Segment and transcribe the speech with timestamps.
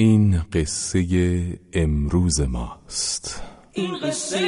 [0.00, 1.04] این قصه
[1.72, 3.42] امروز ماست.
[3.72, 4.38] این قصه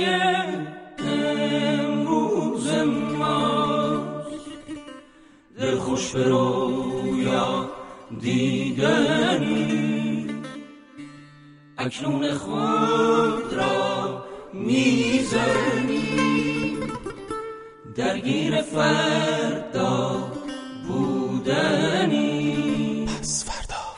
[0.98, 2.68] امروز
[3.18, 4.30] ماست.
[5.58, 7.70] دل خوش به رویا
[8.20, 10.26] دیدنی.
[11.78, 16.02] اکنون خود را می‌زنی.
[17.96, 20.32] درگیر فردا
[20.88, 22.01] فردا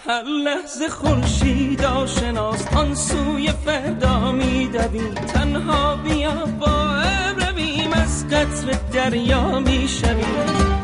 [0.07, 7.03] هر لحظه خورشید آشناست آن سوی فردا میدویم تنها بیا با
[7.39, 10.84] رویم از قطر دریا می‌شویم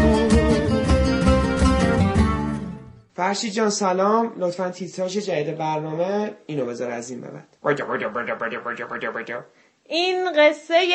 [3.15, 4.33] فرشی جان سلام.
[4.37, 7.47] لطفا تیتراژ جدید برنامه اینو بذار از این به بعد.
[9.85, 10.87] این قصه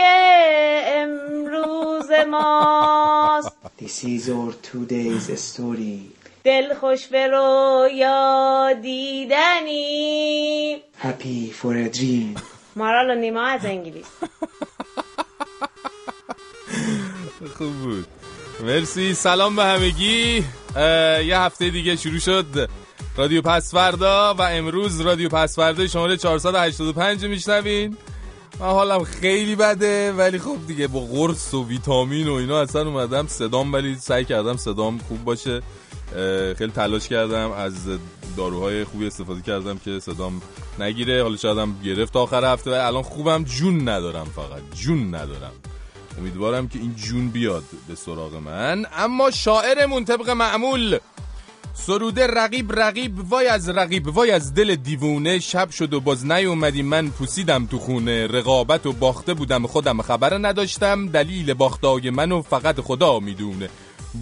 [0.87, 3.57] امروز ماست.
[3.81, 6.01] This is our two days story.
[6.45, 10.83] دل خوش به رویا دیدنی.
[11.03, 12.41] Happy for a dream.
[12.77, 14.07] مارال و نیما از انگلیس.
[17.57, 18.07] خوب بود.
[18.65, 20.45] مرسی سلام به همگی.
[21.27, 22.71] یه هفته دیگه شروع شد
[23.17, 27.97] رادیو پسوردا و امروز رادیو پسوردا شماره 485 میشنوین.
[28.61, 33.27] من حالم خیلی بده ولی خب دیگه با قرص و ویتامین و اینا اصلا اومدم
[33.27, 35.63] صدام ولی سعی کردم صدام خوب باشه.
[36.59, 37.75] خیلی تلاش کردم از
[38.37, 40.43] داروهای خوبی استفاده کردم که صدام
[40.79, 41.23] نگیره.
[41.23, 43.45] حالا شایدم گرفت تا آخر هفته و الان خوبم.
[43.45, 44.63] جون ندارم فقط.
[44.75, 45.53] جون ندارم.
[46.19, 48.87] امیدوارم که این جون بیاد به سراغ من.
[48.97, 50.99] اما شاعرمون طبق معمول
[51.75, 55.39] سروده رقیب رقیب وای از رقیب وای از دل دیوونه.
[55.39, 58.27] شب شد و باز نیومدی من پوسیدم تو خونه.
[58.27, 61.09] رقابت و باخته بودم خودم خبر نداشتم.
[61.09, 63.69] دلیل باختای منو فقط خدا می‌دونه.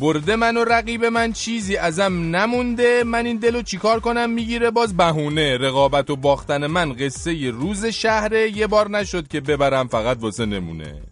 [0.01, 3.05] برده من و رقیب من چیزی ازم نمونده.
[3.05, 5.59] من این دلو چیکار کنم؟ می‌گیره باز بهونه.
[5.59, 8.57] رقابت و باختن من قصه روز شهره.
[8.57, 11.03] یه بار نشد که ببرم فقط واسه نمونه.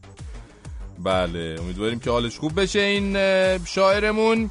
[0.98, 3.16] بله امیدواریم که حالش خوب بشه این
[3.64, 4.50] شاعرمون.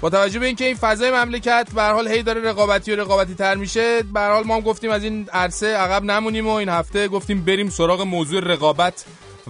[0.00, 3.34] با توجه به اینکه این فضای مملکت به هر حال هی داره رقابتی و رقابتی
[3.34, 6.68] تر میشه به هر حال ما هم گفتیم از این عرصه عقب نمونیم و این
[6.68, 9.04] هفته گفتیم بریم سراغ موضوع رقابت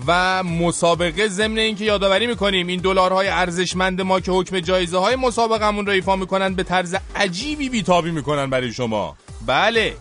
[0.06, 1.28] و مسابقه.
[1.28, 6.16] ضمن اینکه یادآوری می‌کنیم این دلارهای ارزشمند ما که حکم جایزه های مسابقمون رو ایفا
[6.16, 9.16] می‌کنن به طرز عجیبی بیتابی می‌کنن برای شما.
[9.46, 9.96] بله.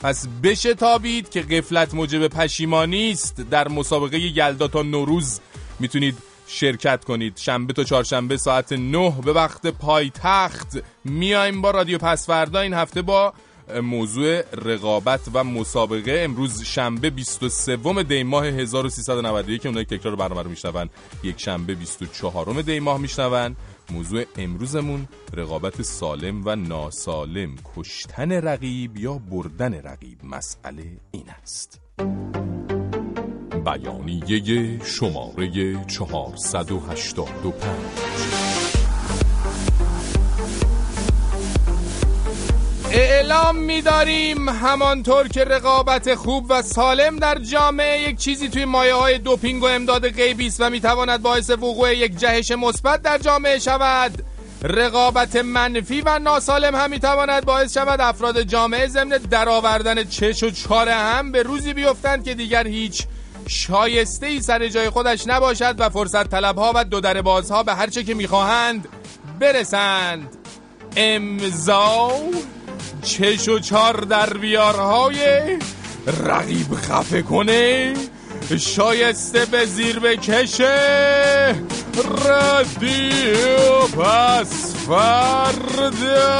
[0.00, 5.40] پس بشه تابید که قفلت موجب پشیمانی است در مسابقه یلدا تا نوروز.
[5.80, 7.36] می‌تونید شرکت کنید.
[7.36, 10.78] شنبه تا چهارشنبه ساعت 9 به وقت پایتخت.
[11.04, 13.32] میایم با رادیو پسوردا این هفته با
[13.82, 16.20] موضوع رقابت و مسابقه.
[16.24, 20.88] امروز شنبه 23 دی ماه 1391 که اونایی تکرار برنامه رو میشنون
[21.22, 23.56] یک شنبه 24 دی ماه میشنون.
[23.90, 27.54] موضوع امروزمون رقابت سالم و ناسالم.
[27.76, 31.80] کشتن رقیب یا بردن رقیب؟ مسئله این است.
[33.66, 37.54] بیانیه شماره 485
[42.92, 49.18] اعلام می‌داریم همانطور که رقابت خوب و سالم در جامعه یک چیزی توی مایه های
[49.18, 54.22] دوپینگ و امداد غیبی است و می‌تواند باعث وقوع یک جهش مثبت در جامعه شود.
[54.62, 60.94] رقابت منفی و ناسالم هم می‌تواند باعث شود افراد جامعه ضمن درآوردن چش و چاره
[60.94, 63.06] هم به روزی بیفتند که دیگر هیچ
[63.48, 68.04] شایسته ای سر جای خودش نباشد و فرصت طلبها و دو در بازها به هرچه
[68.04, 68.88] که می‌خواهند
[69.40, 70.36] برسند.
[70.96, 72.10] امضا
[73.02, 75.18] چش و چار در بیارهای
[76.26, 77.94] رقیب خفه کنه.
[78.58, 81.54] شایسته به زیر بکشه
[82.26, 86.36] ردیو پس فردا.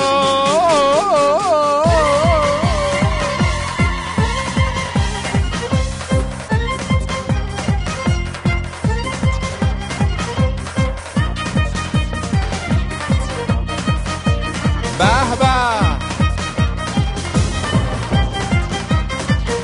[14.99, 15.47] به به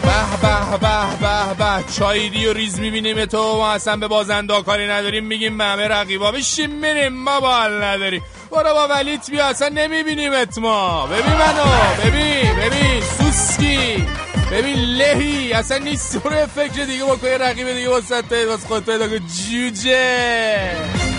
[0.03, 0.79] به به.
[0.81, 3.57] به به به چایری و ریز می‌بینیم تو.
[3.57, 5.25] ما اصلا به بازنده کاری نداریم.
[5.25, 6.33] میگیم به همه رقیبا.
[6.33, 7.13] بشیم میریم.
[7.13, 8.23] ما بال نداریم.
[8.51, 9.47] برو با ولیت بیا.
[9.47, 11.07] اصلا نمیبینیمت ما.
[11.07, 11.65] ببین منو.
[12.05, 13.03] ببین ببین.
[13.19, 14.07] سوسکی.
[14.53, 15.53] ببین لهی.
[15.53, 16.19] اصلا نیست.
[16.57, 18.23] فکر دیگه با یه رقیب دیگه واسه
[18.69, 18.87] خودت.
[18.87, 21.12] پیدا کن جوجه.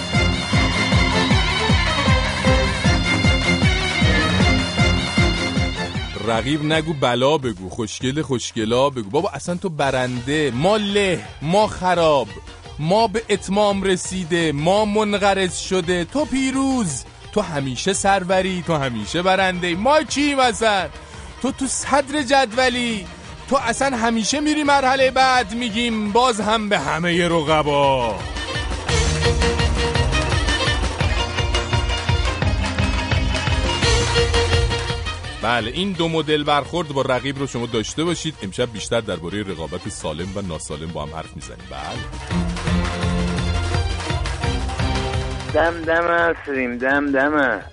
[6.27, 9.09] رقیب نگو بلا بگو خوشگل خوشگلا بگو.
[9.09, 12.27] بابا اصلا تو برنده ما له ما خراب
[12.79, 16.05] ما به اتمام رسیده ما منقرض شده.
[16.05, 17.03] تو پیروز
[17.33, 19.75] تو همیشه سروری تو همیشه برنده.
[19.75, 20.89] ما کی مثلا
[21.41, 23.05] تو تو صدر جدولی
[23.49, 28.15] تو اصلا همیشه میری مرحله بعد میگیم باز هم به همه رقبا.
[35.43, 38.35] بله این دو مدل برخورد با رقیب رو شما داشته باشید.
[38.43, 41.67] امشب بیشتر درباره رقابت سالم و ناسالم با هم حرف می‌زنیم.
[41.71, 41.99] بله.
[45.53, 47.67] دم دم است ریم دم دم است.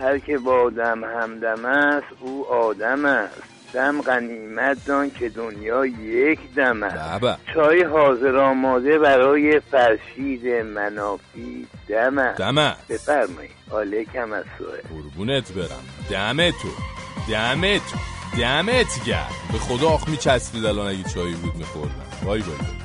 [0.00, 3.53] هر که با دم همدم است او آدم است.
[3.74, 7.36] دم غنیمت دان که دنیا یک دم است.
[7.54, 12.38] چای حاضر آماده برای فرشید منافی دم است.
[12.38, 13.50] دمه بفرمایید.
[13.72, 14.44] علیکم السلام.
[14.90, 15.84] قربونت برم.
[16.10, 16.68] دمه تو.
[17.32, 17.98] دمه تو.
[18.38, 19.28] دمت گرم.
[19.52, 21.94] به خدا آخ میچسبید الان اگه چایی بود میخوردم.
[22.24, 22.83] وای وای وای.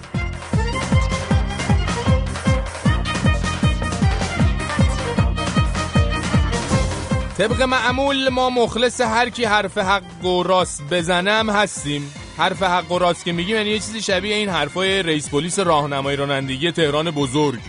[7.39, 12.13] طبق معمول ما مخلص هر کی حرف حق و راست بزنم هستیم.
[12.37, 16.15] حرف حق و راست که میگیم یعنی یه چیزی شبیه این حرفای رئیس پلیس راهنمای
[16.15, 17.59] رانندگی تهران بزرگ.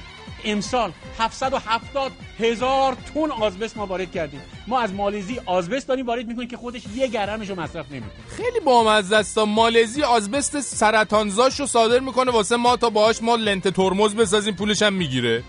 [0.44, 4.40] امسال 770 هزار تن آزبست ما وارد کردیم.
[4.66, 8.10] ما از مالزی آزبست داریم وارد می‌کنیم که خودش یه گرمش رو مصرف نمی‌کنه.
[8.36, 13.68] خیلی بامزه است مالزی آزبست سرطانزاش رو صادر می‌کنه واسه ما تا باهاش ما لنت
[13.68, 15.42] ترمز بسازیم پولش هم می‌گیره.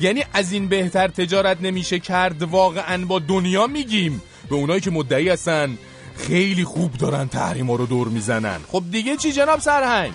[0.00, 4.22] یعنی از این بهتر تجارت نمیشه کرد واقعا با دنیا میگیم.
[4.50, 5.78] به اونایی که مدعی هستن
[6.16, 8.58] خیلی خوب دارن تحریما رو دور می‌زنن.
[8.68, 10.12] خب دیگه چی جناب سرهنگ؟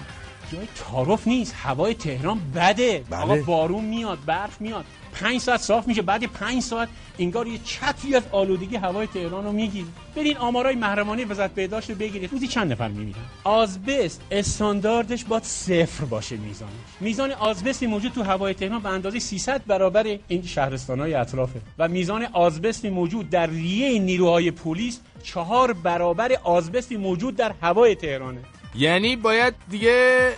[0.52, 1.56] جای تعارف نیست.
[1.58, 3.04] هوای تهران بده.
[3.10, 3.20] بله.
[3.22, 4.86] آقا بارون میاد برف میاد.
[5.14, 6.02] پنج ساعت صاف میشه.
[6.02, 11.26] بعد پنج ساعت انگار یه چتری از آلودگی هوای تهران رو می‌گیری برین آمارای محرمانه
[11.26, 12.32] وزارت بهداشت رو بگیرید.
[12.32, 16.72] روزی چند نفر میمیرن؟ آزبست استانداردش باید صفر باشه میزانش.
[17.00, 21.62] میزان آزبستی موجود تو هوای تهران به اندازه 300 برابر این شهرستانهای اطرافه.
[21.80, 28.40] و میزان آزبستی موجود در ریه نیروهای پلیس چهار برابر آزبستی موجود در هوای تهرانه.
[28.76, 30.32] یعنی باید دیگه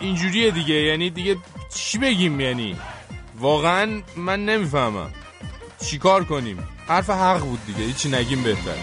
[0.00, 1.36] اینجوریه دیگه یعنی دیگه
[1.74, 2.76] چی بگیم؟ یعنی
[3.38, 5.10] واقعا من نمی‌فهمم.
[5.86, 8.76] چیکار کنیم؟ حرف حق بود دیگه هیچی نگیم بهتر.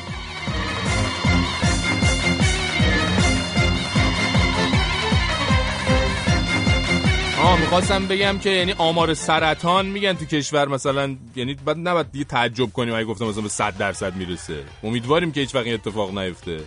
[7.43, 12.25] آه می‌خواستم بگم که یعنی آمار سرطان میگن تو کشور مثلا یعنی بعد نباید دیگه
[12.25, 14.63] تعجب کنیم اگه گفتم مثلا به 100 درصد می‌رسه.
[14.83, 16.59] امیدواریم که هیچ وقت این اتفاق نیفته.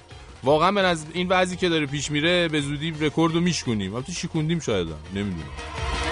[0.45, 4.13] واقعا من از این وضعی که داره پیش میره به زودی رکورد رو میشکنیم البته
[4.13, 4.89] شکوندیم شاید.
[5.15, 6.04] نمی‌دونم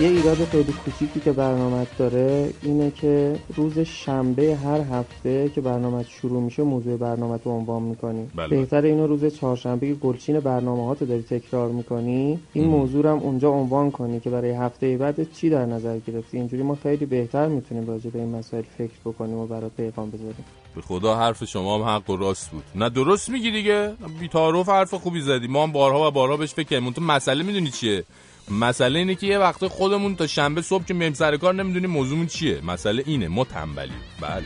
[0.00, 6.04] یه ایراد خیلی کوچیکی که برنامه داره اینه که روز شنبه هر هفته که برنامه
[6.04, 8.26] شروع میشه موضوع برنامه رو عنوان می‌کنی.
[8.34, 8.48] بله.
[8.48, 13.18] بهتر اینو روز چهارشنبه که گلچین برنامه ها داری تکرار می‌کنی این موضوع رو هم
[13.18, 16.36] اونجا عنوان کنی که برای هفته بعد چی در نظر گرفتی.
[16.36, 20.44] اینجوری ما خیلی بهتر می‌تونیم راجع به این مسائل فکر بکنیم و برات پیغام بذاریم.
[20.74, 22.64] به خدا حرف شما هم حق و راست بود.
[22.74, 23.92] نه درست میگی دیگه.
[24.20, 25.48] بی تعارف حرف خوبی زدی.
[25.48, 26.92] ما هم بارها و بارها بهش فکر کردیم.
[26.92, 28.04] تو مسئله می‌دونی چیه؟
[28.50, 32.26] مسئله اینه که یه وقت خودمون تا شنبه صبح که میایم سر کار نمی‌دونیم موضوعمون
[32.26, 32.60] چیه.
[32.64, 34.44] مسئله اینه ما تنبلیم بله.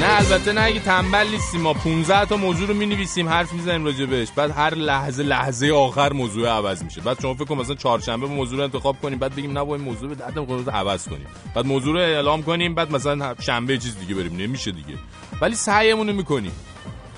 [0.00, 1.60] نه البته نه اگه تنبل نیستیم.
[1.60, 4.28] ما 15 تا موضوع رو می‌نویسیم حرف می‌زنیم راجع بهش.
[4.36, 7.00] بعد هر لحظه لحظه آخر موضوع عوض میشه.
[7.00, 9.84] بعد شما فکر کن مثلا چهارشنبه موضوع رو انتخاب کنیم بعد بگیم نه با این
[9.84, 11.26] موضوع به درد نمی‌خوره رو عوض کنیم.
[11.54, 14.36] بعد موضوع رو اعلام کنیم بعد مثلا شنبه چیز دیگه بریم.
[14.36, 14.94] نمیشه دیگه.
[15.40, 16.52] ولی سعیمون رو می‌کنیم.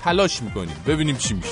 [0.03, 0.75] تلاش می‌کنیم.
[0.87, 1.49] ببینیم چی میشه.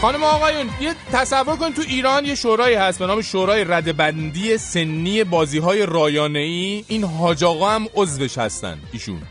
[0.00, 5.24] خانم آقایون یه تصور کن تو ایران یه شورایی هست به نام شورای ردبندی سنی
[5.24, 9.22] بازی های رایانه ای این حاج آقا هم عضوش هستن ایشون.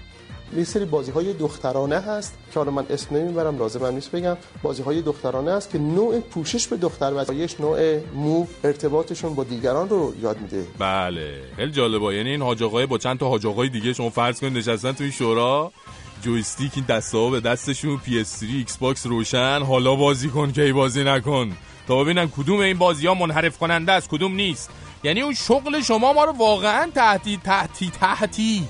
[0.57, 4.37] یه سری بازی های دخترانه هست که حالا من اسم نمی‌برم لازم هم نیست بگم.
[4.63, 9.89] بازی های دخترانه هست که نوع پوشش به دختر بچه‌هایش نوع مو ارتباطشون با دیگران
[9.89, 10.65] رو یاد میده.
[10.79, 11.33] بله.
[11.55, 12.15] خیلی جالبه.
[12.15, 15.03] یعنی این حاج آقای با چند تا حاج آقای دیگه شما فرض کنید نشستن تو
[15.03, 15.71] این شورا.
[16.21, 19.61] joystick این دسته ها به دستشون PS 3 Xbox روشن.
[19.67, 21.57] حالا بازی کن که ای بازی نکن.
[21.87, 24.69] تا ببینن کدوم این بازی ها منحرف کننده است کدوم نیست.
[25.03, 28.63] یعنی اون شغل شما ما رو واقعا تحتی تحتی تحتی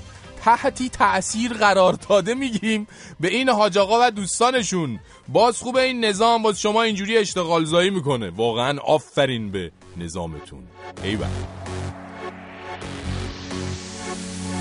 [0.44, 2.86] تحتی تأثیر قرار داده میگیم
[3.20, 5.00] به این حاج آقا و دوستانشون.
[5.28, 8.30] باز خوبه این نظام باز شما اینجوری اشتغال زایی می‌کنه.
[8.30, 10.62] واقعا آفرین به نظامتون.
[11.02, 11.26] ایول.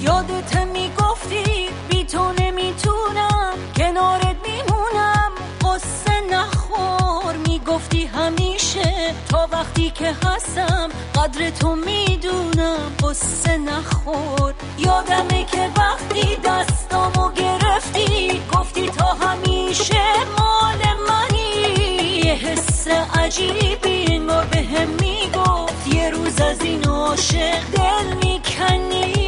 [0.02, 5.32] یادت می‌گفتی بی تو نمی‌تونم کنارت میمونم.
[5.62, 9.14] قصه نخور می‌گفتی همیشه.
[9.30, 12.96] تا وقتی که هستم قدر تو می‌دونم.
[13.04, 14.54] قصه نخور.
[14.78, 18.42] یادمه که وقتی دستامو گرفتی.
[18.54, 20.04] گفتی تا همیشه
[20.38, 22.20] مال منی.
[22.26, 25.88] یه حس عجیبی انگار به هم می‌گفت.
[25.88, 29.19] یه روز از این عاشق دل می‌کنی.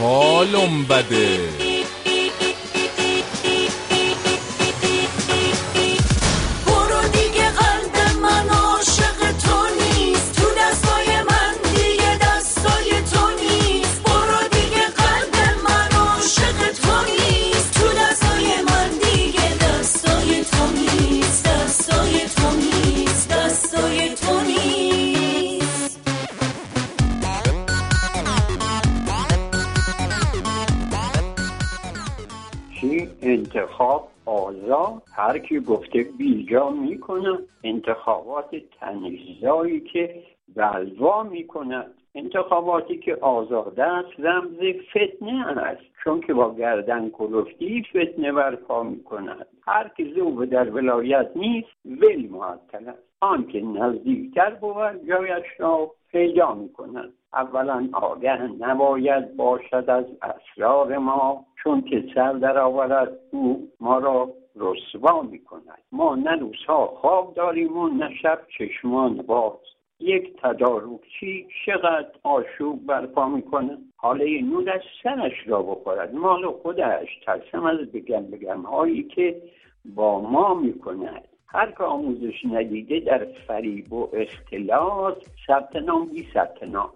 [0.00, 1.77] حالم بده.
[35.28, 40.22] هر کی گفته بیجا می‌کنن انتخابات تنیزایی که
[40.56, 44.58] بلوا می‌کنن انتخاباتی که آزاده است رمز
[44.90, 45.82] فتنه است.
[46.04, 52.26] چون که با گردن کلفتی فتنه برپا می‌کنند هر که ذوب در ولایت نیست ولی
[52.26, 53.02] معطل است.
[53.20, 61.44] آن که نزدیکتر بود جایش را پیدا می‌کنند اولا آگه نباید باشد از اسرار ما
[61.62, 64.30] چون که سر در آورد او ما را
[64.60, 69.52] رسوا می کند ما نه روزها خواب داریم و نه شب چشمان باز.
[70.00, 76.14] یک تدارکچی چقدر آشوب برپا می‌کنه؟ حاله نور از سرش را بخورد.
[76.14, 79.42] مال خودش ترسم از بگم بگم هایی که
[79.84, 81.28] با ما می‌کند.
[81.46, 86.90] هر که آموزش ندیده در فریب و اختلاط ثبت نام بی ثبت نام.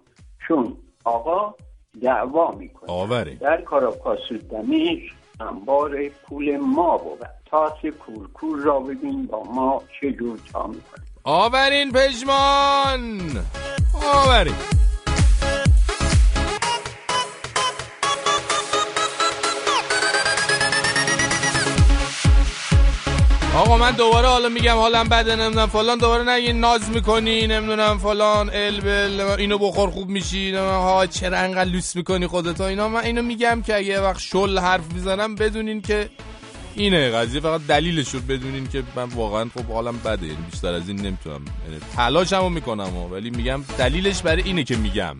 [0.47, 1.55] چون آقا
[2.01, 2.91] دعوا می‌کنه.
[2.91, 3.35] آوره.
[3.35, 7.19] در کاراکاس و دمشق انبار پول ما بود.
[7.45, 13.21] تاس کورکور را ببین با ما چجور تا می‌کنه آورین پژمان!
[14.03, 14.55] آورین!
[23.55, 25.97] آقا من دوباره حالا میگم حالم بده نمی‌دونم فلان.
[25.97, 30.55] دوباره نگین ناز می‌کنی نمی‌دونم فلان ال بل اینو بخور خوب میشی.
[30.55, 32.87] ها چرا انقدر لوس می‌کنی خودتا اینا.
[32.87, 36.09] من اینو میگم که اگه وقت شل حرف می‌زنم بدونین که
[36.75, 37.09] اینه.
[37.09, 40.25] قضیه فقط دلیلش رو بدونین که من واقعا خب حالم بده.
[40.25, 41.45] یعنی بیشتر از این نمی‌تونم.
[41.67, 43.11] یعنی تلاشمو می‌کنم.
[43.11, 45.15] ولی میگم دلیلش برای اینه که میگم.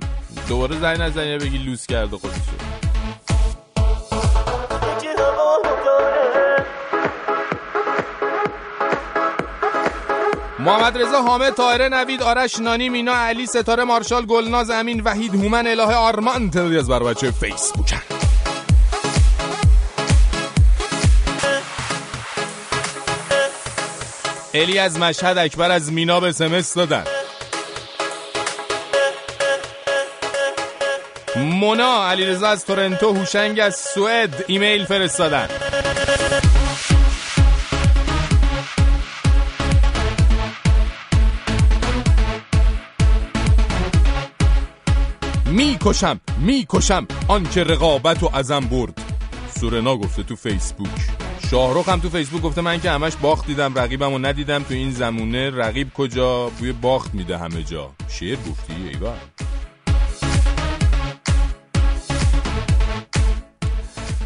[0.49, 2.92] دوباره زنگ نزنی بگی لوس کرده خودشو.
[10.65, 15.67] محمد رضا حامد طاهره نوید آرش نانی مینا علی ستاره مارشال گلناز امین وحید هومن
[15.67, 18.01] الهه آرمان تعدادی از بر بچه فیسبوکن
[24.53, 27.03] الی از مشهد اکبر از مینا به سمس دادن.
[31.35, 35.49] مونا علیرضا از تورنتو هوشنگ از سوئد ایمیل فرستادن.
[45.85, 47.07] می‌کشم می‌کشم.
[47.27, 49.01] آنکه رقابت و ازم برد.
[49.59, 50.89] سورنا گفته تو فیسبوک.
[51.51, 54.63] شاهرخ هم تو فیسبوک گفته من که همش باخت دیدم رقیبم و ندیدم.
[54.63, 57.91] تو این زمونه رقیب کجا؟ بوی باخت میده همه جا.
[58.09, 59.17] شعر گفتی ایوان.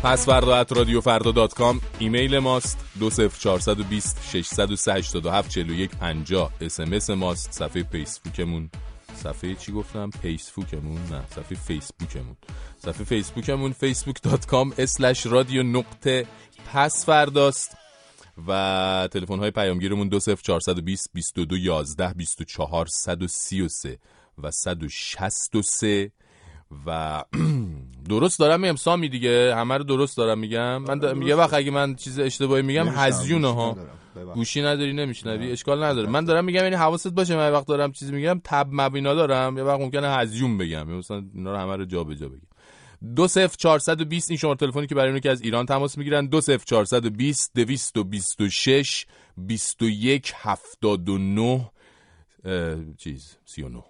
[0.04, 2.86] پس فردا at رادیو فردا dot com ایمیل ماست.
[3.00, 6.52] دو صفر چارصد و بیست ششصد و سه هشتاد و هفت چهل و یک پنجاه.
[6.62, 7.52] SMS ماست.
[7.52, 8.70] صفحه فیسبوکمون.
[9.18, 12.36] صفحه چی گفتم؟ فیسبوکمون نه صفحه فیسبوکمون.
[12.78, 16.26] صفحه فیسبوکمون facebook.com اسلش رادیو نقطه
[16.74, 17.78] پس فرداست
[18.48, 23.98] و تلفن های پیامگیرمون 20420 22 11 24 133
[24.44, 26.12] و 163
[26.86, 27.24] و
[28.10, 31.14] درست دارم میگم سامی دیگه؟ همه رو درست دارم میگم؟ من دا...
[31.14, 33.78] یه وقت اگه من چیز اشتباهی میگم هزیونه ها.
[34.26, 36.10] گوشی نداری نمیشنوی؟ اشکال نداره.
[36.10, 38.42] من دارم میگم یعنی حواست باشه من وقت دارم چیز میگم.
[38.44, 39.58] تب مبینا دارم.
[39.58, 40.88] یه وقت ممکنه هزیون بگم.
[40.88, 42.48] مثلا اینا رو همه رو جابجا بگم.
[43.16, 46.28] 20420 این شماره تلفنی که برای اونو که از ایران تماس می‌گیرن.
[46.28, 49.06] 20420 226
[49.38, 51.72] 21 79
[52.98, 53.84] چیز 39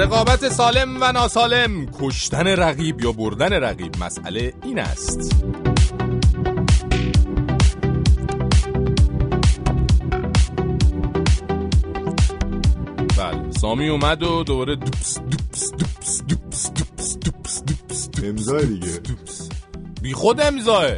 [0.00, 5.44] رقابت سالم و ناسالم کشتن رقیب یا بردن رقیب مسئله این است.
[13.18, 18.98] بله سامی اومد و دوباره دوپس دوپس دوپس دوپس دوپس دوپس دوپس امضای دیگه.
[18.98, 19.48] دوپس
[20.02, 20.90] بی خود امضاه.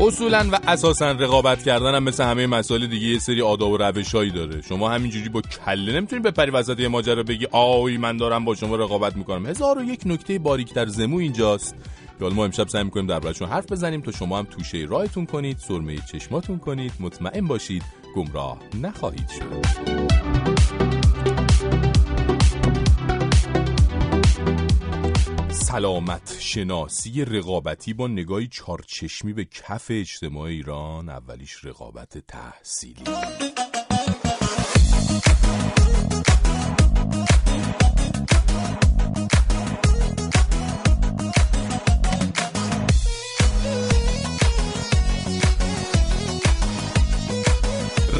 [0.00, 4.30] اصولا و اساسا رقابت کردن هم مثل همه مسائل دیگه یه سری آداب و روشایی
[4.30, 4.62] داره.
[4.62, 8.76] شما همینجوری با کله نمی‌تونی بپری وسط یه ماجرا بگی آی من دارم با شما
[8.76, 9.46] رقابت می‌کنم.
[9.46, 11.74] هزار و یک نکته باریک در زمو اینجاست.
[12.20, 15.96] حالا ما امشب سعی می‌کنیم دربارشون حرف بزنیم تا شما هم توشه راهتون کنید سرمه
[16.12, 16.92] چشماتون کنید.
[17.00, 17.82] مطمئن باشید
[18.14, 20.87] گمراه نخواهید شد.
[25.68, 33.04] سلامت شناسی رقابتی با نگاهی چارچشمی به کف اجتماع ایران اولیش رقابت تحصیلی.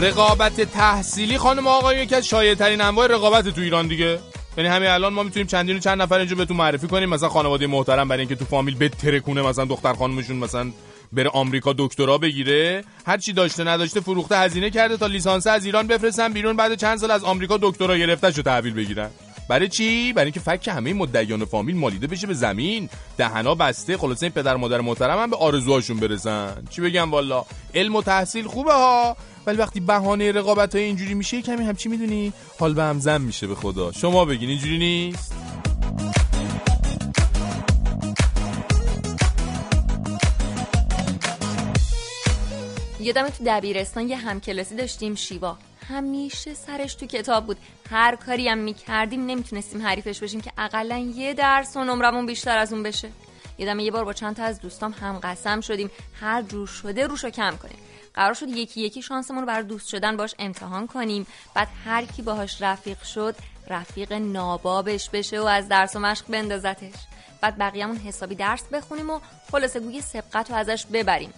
[0.00, 4.19] رقابت تحصیلی خانم و آقایون یکی از شایع ترین انواع رقابت تو ایران دیگه.
[4.59, 7.09] یعنی همین الان ما می‌تونیم چندین چند نفر اینجا بهتون معرفی کنیم.
[7.09, 10.71] مثلا خانواده محترم برای اینکه تو فامیل بترکونه مثلا دختر خانمشون مثلا
[11.12, 12.85] بره آمریکا دکترا بگیره.
[13.07, 16.99] هر چی داشته نداشته فروخته هزینه کرده تا لیسانس از ایران بفرستن بیرون بعد چند
[16.99, 19.11] سال از آمریکا دکترا گرفته شو تحویل بگیرن.
[19.49, 22.89] برای چی؟ برای اینکه فک همه مدعیان فامیل مالیده بشه به زمین.
[23.19, 26.65] دهنا بسته خلاصه این پدر مادر محترم هم به آرزوهاشون برسن.
[26.71, 29.17] چی بگم والا؟ علم و تحصیل خوبه ها.
[29.49, 33.21] ولی وقتی بهانه رقابت های اینجوری میشه کمی هم چی می‌دونی؟ حال به هم زن
[33.21, 33.93] میشه به خدا.
[33.93, 35.34] شما بگین اینجوری نیست؟
[43.00, 45.56] یادم تو دبیرستان یه همکلاسی داشتیم شیوا.
[45.89, 47.56] همیشه سرش تو کتاب بود.
[47.91, 52.73] هر کاری هم می‌کردیم نمی‌تونستیم حریفش بشیم که اقلا یه درس و نمرمون بیشتر از
[52.73, 53.08] اون بشه.
[53.58, 55.91] یادم یه بار با چند تا از دوستام هم قسم شدیم.
[56.21, 57.78] هر جور شده روشو کم کنیم.
[58.19, 61.26] قرار شد یکی یکی شانسمون رو بر دوست شدن باش امتحان کنیم.
[61.54, 63.37] بعد هر کی باهاش رفیق شد
[63.69, 66.95] رفیق نابابش بشه و از درس و مشق بندازتش.
[67.41, 69.21] بعد بقیه‌مون حسابی درس بخونیم و
[69.52, 71.33] خلاصه گوی سبقت رو ازش ببریم.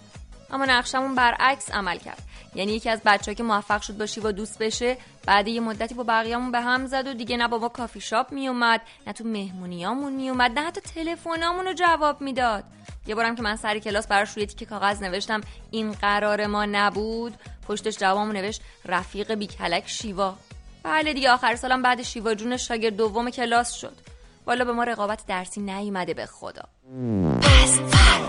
[0.51, 2.21] اما نقشمون برعکس عمل کرد.
[2.55, 6.03] یعنی یکی از بچه که موفق شد با شیوا دوست بشه بعد یه مدتی با
[6.03, 10.13] بقیه‌مون به هم زد و دیگه نه با ما کافی شاپ میومد نه تو مهمونیامون
[10.13, 12.63] میومد نه حتی تلفنامون رو جواب می‌داد.
[13.07, 17.33] یه بارم که من سر کلاس براش روی تیکه کاغذ نوشتم این قرار ما نبود.
[17.67, 20.35] پشتش جوابمو نوشت رفیق بیکلک شیوا.
[20.83, 24.10] بله دیگه آخر سالم بعد شیوا جون شاگرد دوم کلاس شد.
[24.47, 26.61] والا به ما رقابت درسی نیومده به خدا.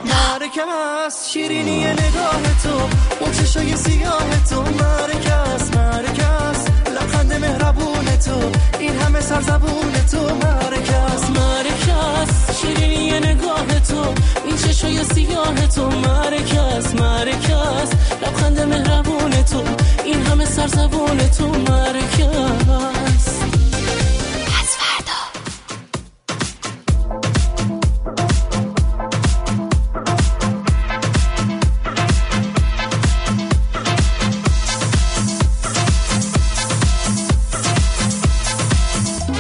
[0.05, 0.69] مرکم
[1.07, 2.89] از شیرینی نگاه تو
[3.21, 10.35] اون چشای سیاه تو مرکز مرکز لبخند مهربون تو این همه سرزبون تو.
[10.35, 15.91] مرکز مرکز شیرینی نگاه تو این چشای سیاه تو.
[15.91, 19.63] مرکز مرکز لبخند مهربون تو
[20.05, 21.49] این همه سرزبون تو.
[21.49, 23.29] مرکز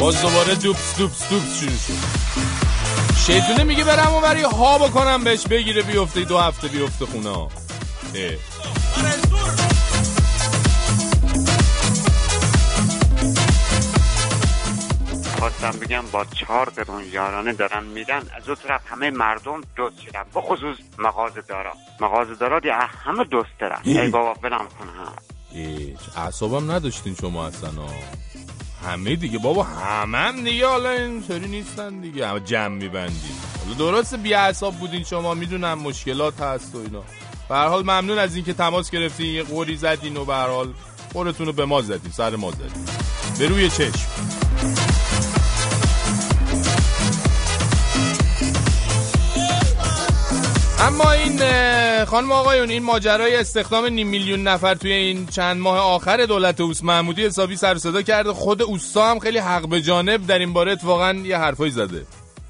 [0.02, 1.92] باز دوباره دوپس دوپس دوپس شروع شد.
[3.16, 7.48] شیطونه میگه برم برای ها بکنم بهش بگیره بیفته دو هفته بیفته خونه اه.
[15.38, 20.24] خواستم بگم با چهار قرون یارانه دارن میدن از اون طرف همه مردم دوست شدن.
[20.34, 21.72] بخصوص مغازه دارا.
[22.00, 22.68] مغازه دارا دی
[23.04, 23.80] همه دوست دارن.
[23.84, 24.08] ای.
[24.10, 24.88] بابا بلم کن.
[24.88, 25.12] هم
[25.52, 27.70] هیچ اعصابم نداشتین شما اصلا.
[28.84, 29.38] همه دیگه.
[29.38, 32.28] بابا همه هم دیگه حالا اینطوری نیستن دیگه.
[32.28, 35.34] همه جمع میبندین حالا درسته بی اعصاب بودین شما.
[35.34, 37.02] می‌دونم مشکلات هست و اینا.
[37.48, 39.26] به حال ممنون از اینکه تماس گرفتین.
[39.26, 40.68] یه قوری زدین و به هر حال
[41.14, 42.12] قورتون به ما زدین.
[42.12, 42.84] سر ما زدین.
[43.38, 44.06] به روی چشم.
[50.82, 51.38] اما این
[52.04, 56.84] خانم آقایون این ماجرای استخدام نیم میلیون نفر توی این چند ماه آخر دولت اوس
[56.84, 58.32] محمودی حسابی سر صدا کرده.
[58.32, 62.02] خود اوستا هم خیلی حق به جانب در این باره واقعا یه حرفایی زده.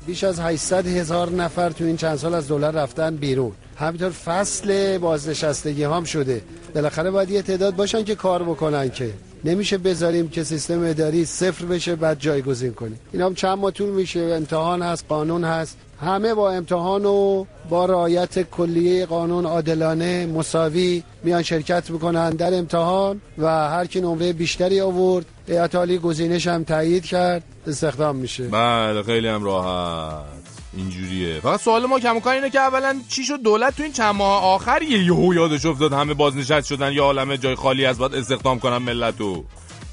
[0.07, 3.53] بیش از 800 هزار نفر تو این چند سال از دولت رفتن بیرون.
[3.77, 6.43] همینطور فصل بازنشستگی هم شده.
[6.75, 9.15] بالاخره باید یه تعداد باشن که کار بکنن که.
[9.45, 13.01] نمیشه بذاریم که سیستم اداری صفر بشه بعد جایگزین کنیم.
[13.13, 15.77] اینا هم چند ماه طول میشه امتحان هست قانون هست.
[16.01, 23.21] همه با امتحان و با رعایت کلیه قانون عادلانه مساوی میان شرکت می‌کنن در امتحان
[23.39, 28.49] و هر کی نمره بیشتری آورد هیئت عالی گزینش هم تایید کرد استخدام میشه.
[28.49, 30.42] بله خیلی هم راحت.
[30.77, 31.41] اینجوریه.
[31.41, 34.83] فقط سوال ما کموکان اینه که اولا چی شد؟ دولت تو این چند ماه آخر
[34.83, 38.79] یه یهو یادش افتاد همه بازنشست شدن یا عالمه جای خالی از باید استخدام کنن
[38.79, 39.45] ملتو.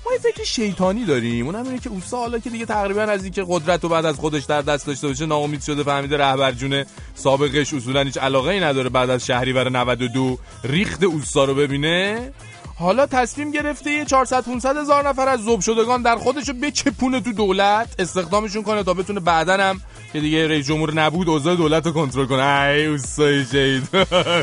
[0.06, 1.46] ما یه فکر شیطانی داریم.
[1.46, 4.44] اونم اینه که اوسا حالا که دیگه تقریبا از اینکه قدرت رو بعد از خودش
[4.44, 8.90] در دست داشته باشه ناامید شده فهمیده رهبر جونه سابقش اصولا هیچ علاقه ای نداره
[8.90, 12.32] بعد از شهریور 92 ریخت اوسا رو ببینه.
[12.80, 17.34] حالا تصمیم گرفته یه 400 500 هزار نفر از ذوب شدگان در خودشو بچپونه تو
[17.34, 17.96] دولت.
[18.00, 19.82] استخدامشون کنه تا بتونه بعدا هم
[20.14, 22.44] که دیگه رئیس جمهور نبود اوضاع دولت رو کنترل کنه.
[22.44, 23.90] ای اوستای شهید.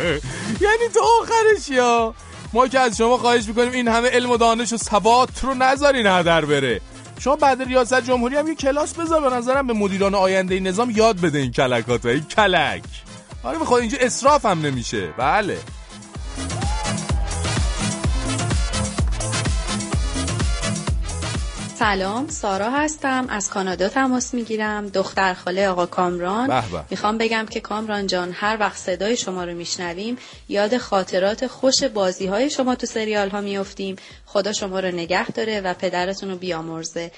[0.64, 2.14] یعنی تو آخرش یا
[2.52, 6.06] ما که از شما خواهش می‌کنیم این همه علم و دانش و ثبات رو نذارین
[6.06, 6.80] هدر بره.
[7.18, 11.20] شما بعد ریاست جمهوری هم یه کلاس بذار به نظرم به مدیران آینده نظام یاد
[11.20, 12.82] بده این کلکات این کلک.
[13.42, 15.06] آره بخواد اینجا اسراف هم نمیشه.
[15.18, 15.58] بله.
[21.78, 23.26] سلام سارا هستم.
[23.28, 24.88] از کانادا تماس می‌گیرم.
[24.88, 26.62] دختر خاله آقا کامران.
[26.90, 32.26] می‌خوام بگم که کامران جان هر وقت صدای شما رو میشنویم یاد خاطرات خوش بازی
[32.26, 37.10] های شما تو سریال ها میفتیم خدا شما رو نگه داره و پدرتون رو بیامرزه.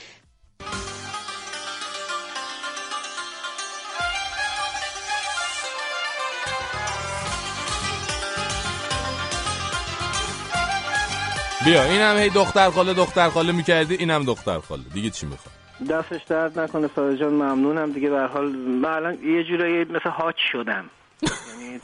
[11.64, 14.82] بیا این هم هی دختر خاله دختر خاله می‌کردی این هم دختر خاله.
[14.94, 15.54] دیگه چی می‌خواد
[15.90, 17.92] دستش درد نکنه سارا جان ممنونم.
[17.92, 20.84] دیگه به هر حال من الان یه جورایی مثل هاچ شدم.
[21.22, 21.80] یعنی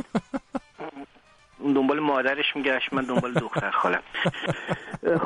[1.58, 4.02] اون دنبال مادرش میگشت من دنبال دختر خالم.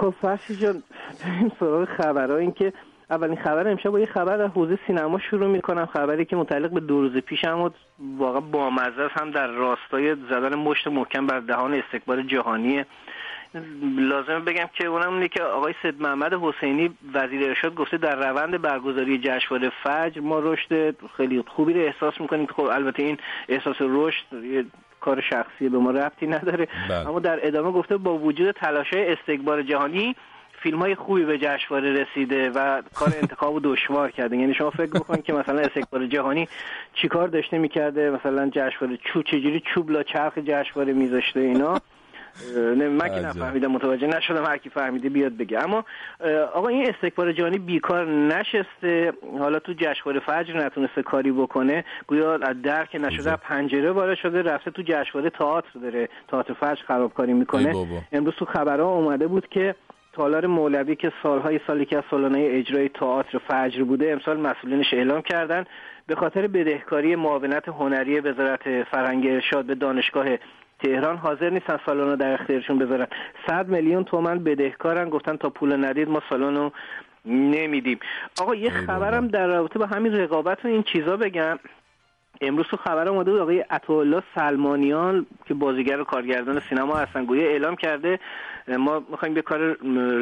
[0.00, 0.82] خب فرشی جان
[1.24, 2.36] بریم سراغ خبرها.
[2.36, 2.72] این که
[3.10, 5.86] اولین خبر امشب با یه خبر از حوزه سینما شروع می‌کنم.
[5.86, 7.74] خبری که متعلق به دو روز پیش هم بود
[8.18, 12.84] واقعا بامزه هم در راستای زدن مشت محکم بر دهان استکبار جهانی
[13.98, 18.62] لازمه بگم که اونم اینه که آقای سید محمد حسینی وزیر ارشاد گفته در روند
[18.62, 23.76] برگزاری جشنواره فجر ما رشد خیلی خوبی رو احساس می‌کنیم که خب البته این احساس
[23.80, 24.64] رشد یه
[25.00, 26.68] کار شخصی به ما ربطی نداره.
[26.88, 27.08] بله.
[27.08, 30.16] اما در ادامه گفته با وجود تلاشای استکبار جهانی
[30.62, 34.36] فیلم های خوبی به جشنواره رسیده و کار انتخاب رو دشوار کرده.
[34.36, 36.48] یعنی شما فکر بکنید که مثلا استکبار جهانی
[36.94, 41.80] چیکار داشته می‌کرده؟ مثلا جشنواره چو چجوری چوب لا چرخ جشنواره میذاشته اینا؟
[42.76, 43.20] نه من که.
[43.20, 45.64] نفهمیدم متوجه نشدم هر کی فهمیده بیاد بگه.
[45.64, 45.84] اما
[46.54, 49.12] آقا این استکبار جهانی بیکار نشسته.
[49.38, 51.84] حالا تو جشنواره فجر نتونسته کاری بکنه.
[52.06, 56.08] گویا از در که نشده پنجره وارد شده رفته تو جشنواره تئاتر داره.
[56.28, 57.86] تئاتر فجر خرابکاری می‌کنه.
[58.12, 59.74] امروز تو خبرها اومده بود که
[60.12, 65.22] تالار مولوی که سالهای سالی که از سالانه اجرای تئاتر فجر بوده امسال مسئولینش اعلام
[65.22, 65.64] کردن.
[66.06, 70.26] به خاطر بدهکاری معاونت هنری وزارت فرهنگ ارشاد به دانشگاه
[70.82, 73.06] تهران حاضر نیستن سالن رو در اختیارشون بذارن.
[73.46, 75.08] صد میلیون تومن بدهکارن.
[75.08, 76.72] گفتن تا پول ندید ما سالن رو
[77.24, 77.98] نمیدیم.
[78.40, 81.58] آقا یه خبرم در رابطه با همین رقابت و این چیزا بگم.
[82.40, 87.48] امروز تو خبر اومده بود آقای عطاالله سلمانیان که بازیگر و کارگردان سینما هستن گویا
[87.48, 88.18] اعلام کرده
[88.68, 89.60] ما می‌خوایم به کار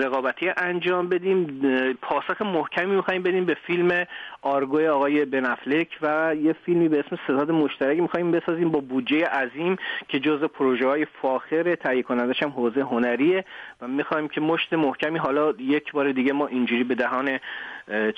[0.05, 1.61] رقابتی انجام بدیم
[2.02, 4.05] پاسخ محکمی می‌خوایم بدیم به فیلم
[4.42, 9.76] آرگوی آقای بنفلک و یه فیلمی به اسم ستاد مشترک می‌خوایم بسازیم با بودجه عظیم
[10.09, 13.44] که جز پروژه های فاخر تهیه کنندش هم حوزه هنریه
[13.81, 17.38] و می‌خوایم که مشت محکمی حالا یک بار دیگه ما اینجوری به دهان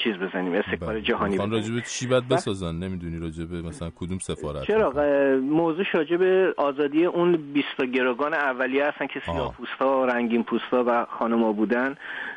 [0.04, 1.62] چیز بزنیم استکبار جهانی می‌خوان بزنیم.
[1.62, 4.92] راجبه چی باید بسازن؟ نمی‌دونی راجبه مثلا کدوم سفارت چرا؟
[5.40, 11.06] موضوع شاجع به آزادی اون 20 گروگان اولیه هستن که سیاه پوستا رنگین پوستا و
[11.18, 11.94] خانما بودن.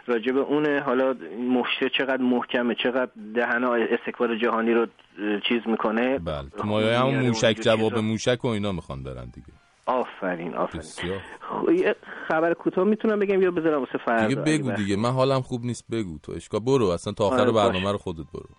[0.08, 1.15] راجع به اونه حالا
[1.50, 4.88] مشته چقدر محکمه چقدر دهن استکبار جهانی رو
[5.48, 6.20] چیز می‌کنه.
[6.20, 6.50] بله.
[6.58, 9.48] تو مایه همون موشک جواب موشک و اینا می‌خوان برن دیگه.
[9.86, 10.82] آفرین آفرین.
[10.82, 11.20] بسیار.
[11.41, 11.96] خب، یه
[12.28, 14.96] خبر کوتاه می‌تونم بگم یا بذارم واسه فردا؟ دیگه بگو دیگه.
[14.96, 15.86] من حالم خوب نیست.
[15.91, 16.32] بگو تو.
[16.32, 16.86] اشکا برو.
[16.86, 17.52] اصلا تا آخر آره،.
[17.52, 18.50] برنامه رو خودت برو.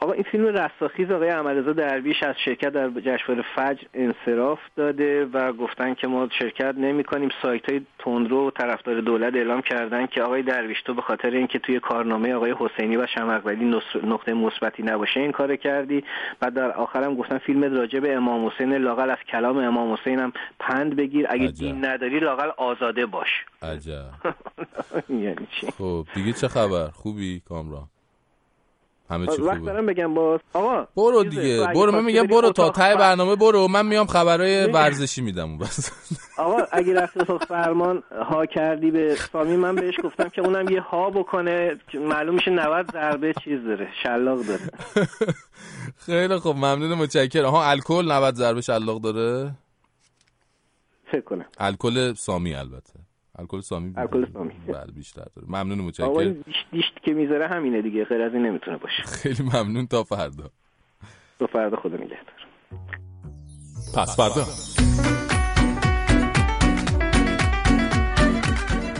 [0.00, 5.52] آقا این فیلم رستاخیز آقای احمدرضا درویش از شرکت در جشنواره فجر انصراف داده و
[5.52, 10.22] گفتن که ما شرکت نمی کنیم سایت های تندرو و طرفدار دولت اعلام کردن که
[10.22, 14.82] آقای درویش تو به خاطر اینکه توی کارنامه آقای حسینی و شمقولی نص- نقطه مثبتی
[14.82, 16.04] نباشه این کار کردی.
[16.40, 20.32] بعد در آخرم گفتن فیلم راجع به امام حسین لاقل از کلام امام حسین هم
[20.60, 21.26] پند بگیر.
[21.30, 21.58] اگه عجب.
[21.58, 23.28] دین نداری لاقل آزاده باش.
[23.62, 24.04] عجب.
[25.24, 27.84] یعنی چی؟ خب دیگه چه خبر؟ خوبی؟ کامران.
[29.10, 31.66] همه چی وقت دارم بگم باز آقا برو دیگه.
[31.66, 33.68] تو برو من میگم برو تا ته فر- برنامه برو.
[33.68, 34.74] من میام خبرهای میگم.
[34.74, 35.90] ورزشی میدم بس.
[36.38, 40.80] آقا اگه رفت اتاق فرمان ها کردی به سامی من بهش گفتم که اونم یه
[40.80, 44.60] ها بکنه معلوم میشه 90 ضربه چیز داره شلاق داره.
[46.06, 47.44] خیلی خب ممنون متشکرم.
[47.44, 49.52] آها الکل 90 ضربه شلاق داره؟
[51.12, 51.44] فکر کنم.
[51.58, 52.92] الکل سامی البته.
[53.38, 54.52] الکل سامی الکل سامی.
[54.68, 55.48] بله بیشتر داره.
[55.48, 56.32] ممنون متشکرم.
[56.32, 58.04] دیشت, دیشت که می‌ذاره همینه دیگه.
[58.04, 59.02] غیر از این نمی‌تونه باشه.
[59.22, 59.86] خیلی ممنون.
[59.86, 60.50] تا فردا.
[61.38, 62.36] تو فردا خدا نگهدار.
[63.94, 64.44] پس فردا.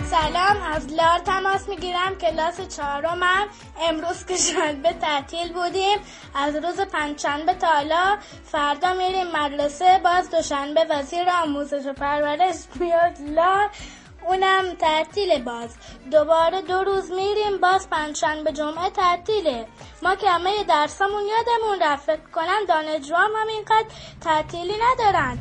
[0.05, 0.57] سلام.
[0.75, 2.14] از لار تماس می‌گیرم.
[2.20, 3.46] کلاس چهارمم
[3.88, 5.99] امروز که شنبه تعطیل بودیم.
[6.35, 10.01] از روز پنجشنبه تا حالا فردا میریم مدرسه.
[10.05, 13.35] باز دوشنبه وزیر آموزش و پرورش میاد.
[13.37, 13.68] لار.
[14.28, 15.70] اونم تعطیل باز.
[16.12, 19.66] دوباره دو روز میریم باز پنجشنبه جمعه تعطیله.
[20.02, 22.06] ما که همه درسامون یادمون رفت.
[22.06, 23.86] فکر کنم دانشجوام هم اینقدر
[24.20, 25.38] تعطیلی ندارن.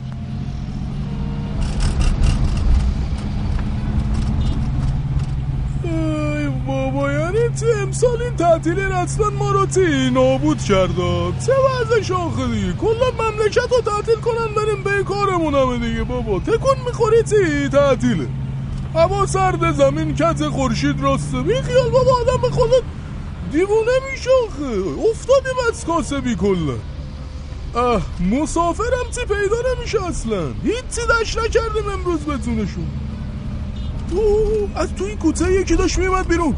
[5.83, 12.11] ای بابا یعنی چه امسال این تعطیلی رسما ما رو تی نابود کرده چه وضعش
[12.11, 16.39] آخه دیگه کلا مملکت رو تعطیل کنن بریم به کارمون همه دیگه بابا.
[16.39, 18.27] تکون می‌خوری تی تعطیله
[18.95, 22.83] هوا سرد زمین کت خورشید راسته بی خیال بابا آدم به خودت
[23.51, 24.29] دیوونه میشه
[25.11, 26.75] افتادیم از کاسبی کلا
[27.75, 30.47] اه مسافرم تی پیدا نمیشه اصلا.
[30.63, 32.87] هیچی دشت نکردیم امروز بتونشون
[34.11, 36.55] اوه، از توی کوڅه یکی داشت میومد بیرون.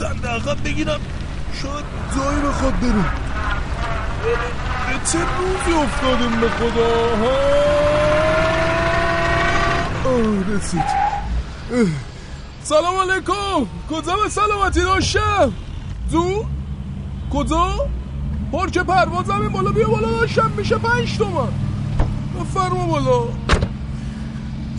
[0.00, 1.00] دنده عقب بگیرم.
[1.62, 1.84] شاید
[2.16, 3.10] جایی بخواد بریم.
[4.86, 8.01] به چه روزی افتادیم به خدا؟ ها؟
[10.08, 10.84] رسید.
[12.62, 13.66] سلام علیکم.
[13.90, 15.52] کجا به سلامتی داشتم؟
[16.08, 16.44] زو؟
[17.32, 17.88] کجا؟
[18.52, 20.50] پارک پرواز همین بالا بیا بالا داشتم.
[20.56, 21.48] میشه پنج تومن
[22.40, 23.20] بفرما بالا.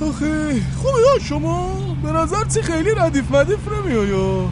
[0.10, 1.72] آخه خوبی ها شما؟
[2.04, 4.50] به نظر چی خیلی ردیف مدیف نمیای یا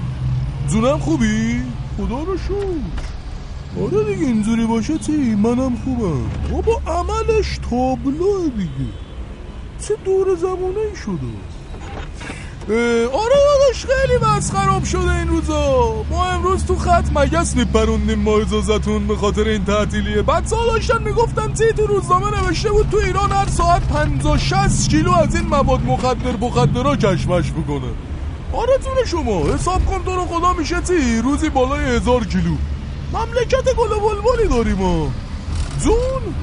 [0.70, 1.62] جونم خوبی؟
[1.98, 3.02] خدا رو شکر.
[3.82, 6.30] آره دیگه اینجوری باشه چی؟ منم خوبم.
[6.52, 8.92] بابا عملش تابلوه دیگه.
[9.88, 11.32] چه دور زمانه شده؟
[13.08, 15.94] آره داداش خیلی بس خراب شده این روزا.
[16.10, 20.22] ما امروز تو خط مگس میپروندیم ما اجازتون به خاطر این تعطیلیه.
[20.22, 24.90] بعد سال داشتن می‌گفتن چی تو روزنامه نوشته بود؟ تو ایران هر ساعت 50 60
[24.90, 27.92] کیلو از این مواد مخدر مخدرا کشمش می‌کنه.
[28.54, 32.56] آره جون شما حساب کن تو رو خدا میشه چی؟ روزی بالای هزار کیلو.
[33.14, 35.08] مملکت گل و بلبلی داریم ها
[35.84, 36.36] جون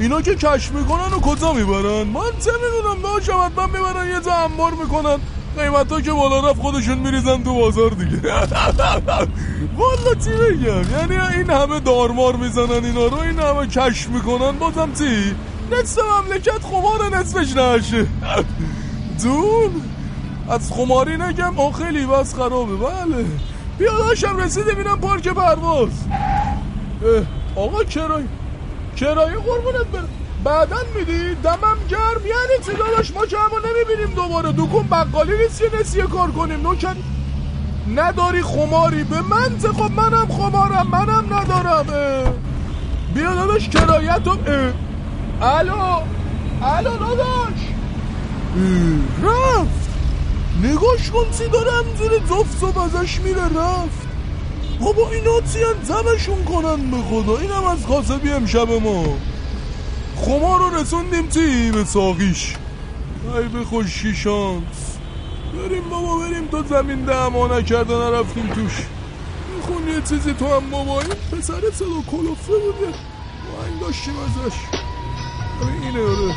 [0.00, 4.32] اینا که کشف می‌کنن و کجا می‌برن؟ من چه می‌دونم داشتم حتما می‌برن یه جا
[4.32, 5.18] انبار می‌کنن.
[5.58, 8.22] قیمت ها که بالا رفت خودشون میریزن تو بازار دیگه.
[9.78, 14.58] والا چی بگم؟ یعنی این همه دارمار می‌زنن اینا رو این همه کشف می‌کنن.
[14.58, 15.34] بازم چی؟
[15.72, 18.06] نصف مملکت خمار نصفش نشه.
[19.22, 19.82] جون
[20.50, 21.58] از خماری نگم.
[21.58, 22.76] آه خیلی بس خرابه.
[22.76, 23.24] بله.
[23.78, 25.90] بیا داشتم رسیده بینم پارک پرواز.
[27.56, 28.26] آقا کرایه
[29.00, 30.08] کرایه قربونت برم.
[30.44, 32.26] بعدا میدی دمم گرم.
[32.26, 34.52] یعنی چی داداش؟ ما که همو نمی‌بینیم دوباره.
[34.52, 36.60] دکون بقالی نیست یه نسیه کار کنیم.
[36.60, 36.96] نوکن
[37.94, 41.86] نداری خماری به من؟ چه خب منم خمارم منم ندارم.
[41.88, 42.32] اه.
[43.14, 44.72] بیا داداش کرایت رو اه.
[45.58, 46.02] الو
[46.62, 47.60] الو داداش.
[49.22, 49.88] رفت.
[50.62, 54.07] نگاش کن چی داره همجوری زفت و ازش میره رفت.
[54.80, 59.04] بابا اینا چیان زمشون کنن به خدا؟ اینم از کاسبی امشب ما.
[60.16, 62.56] خمار رو رسوندیم چی؟ به ساقیش.
[63.36, 64.98] ای به خوشی شانس.
[65.54, 66.48] بریم بابا بریم.
[66.48, 68.72] تو زمین دعما نکرده نرفتیم توش.
[69.56, 72.88] میخون یه چیزی تو هم بابا؟ این پسر صدا کلوفه بود یه
[73.68, 74.56] این داشتیم ازش.
[75.82, 76.34] اینه آره.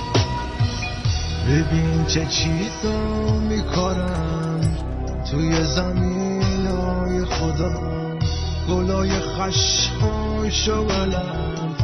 [1.47, 4.77] ببین چه چیزا میکارم
[5.31, 8.00] توی زمینای خدا.
[8.69, 11.75] گلای خشخاش و بلند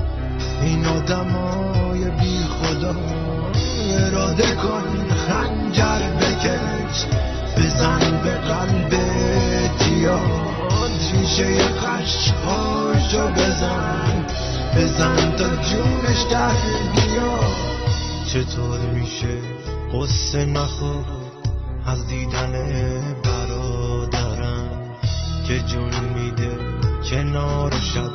[0.61, 2.95] این آدمای بی خدا.
[3.91, 7.05] اراده کن خنجر بکش.
[7.57, 8.89] بزن به قلب
[9.79, 10.47] تیاد
[11.13, 14.25] ریش شکنجه خشخاشو بزن.
[14.75, 16.51] بزن تا جونش در
[16.95, 17.67] بیاد.
[18.27, 19.37] چطور میشه
[19.93, 21.05] قصه نخور؟
[21.85, 22.51] از دیدن
[23.23, 24.69] برادرم
[25.47, 25.87] که جون
[27.71, 28.12] شب.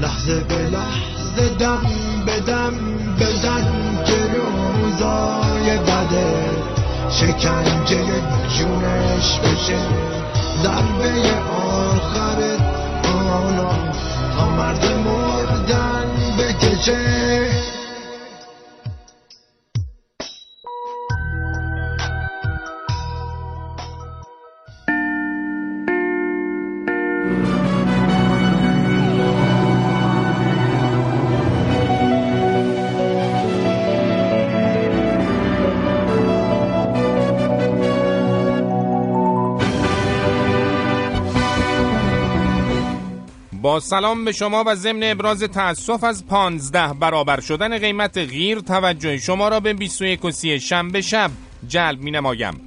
[0.00, 1.82] لحظه به لحظه دم
[2.26, 2.74] به دم
[3.20, 3.64] بزن
[4.04, 6.50] که روزای بده.
[7.10, 8.04] شکنجه
[8.58, 9.78] جونش بشه.
[10.62, 12.56] ضربه آخر
[13.30, 13.70] آنا
[14.36, 16.06] تا مرد مردن
[16.38, 17.75] بکشه.
[43.80, 49.48] سلام به شما و ضمن ابراز تأسف از 15 برابر شدن قیمت غیر توجه شما
[49.48, 51.30] را به 21 و 30 شنبه شب
[51.68, 52.60] جلب می نمایم.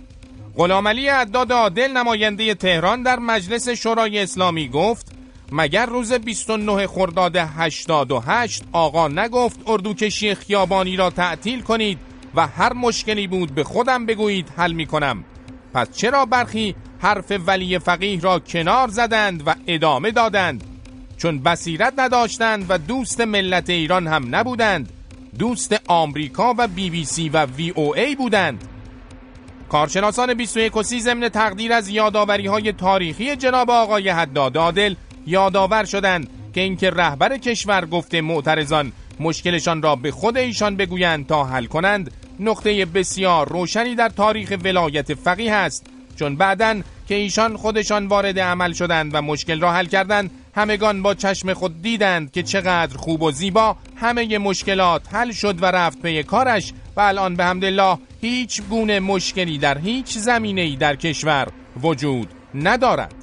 [0.57, 5.11] غلام علی عداد عادل نماینده تهران در مجلس شورای اسلامی گفت
[5.51, 11.99] مگر روز 29 خرداد 88 آقا نگفت اردوکشی خیابانی را تعطیل کنید
[12.35, 15.23] و هر مشکلی بود به خودم بگویید حل می کنم
[15.73, 20.63] پس چرا برخی حرف ولی فقیه را کنار زدند و ادامه دادند
[21.19, 24.89] چون بصیرت نداشتند و دوست ملت ایران هم نبودند.
[25.39, 28.63] دوست آمریکا و بی بی سی و وی او ای بودند.
[29.69, 34.95] کارشناسان 21 و 30 ضمن تقدیر از یادآوری های تاریخی جناب آقای حداد عادل
[35.27, 41.43] یادآور شدند که اینکه رهبر کشور گفته معترضان مشکلشان را به خود ایشان بگویند تا
[41.43, 45.85] حل کنند نقطه بسیار روشنی در تاریخ ولایت فقیه است.
[46.15, 51.13] چون بعدن که ایشان خودشان وارد عمل شدند و مشکل را حل کردند همگان با
[51.13, 56.23] چشم خود دیدند که چقدر خوب و زیبا همه مشکلات حل شد و رفت پی
[56.23, 61.47] کارش و الان به حمدالله هیچ گونه مشکلی در هیچ زمینه‌ای در کشور
[61.81, 63.15] وجود ندارد.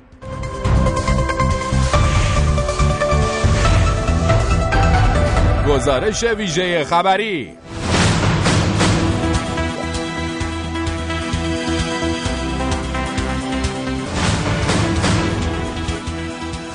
[5.69, 7.53] گزارش ویژه خبری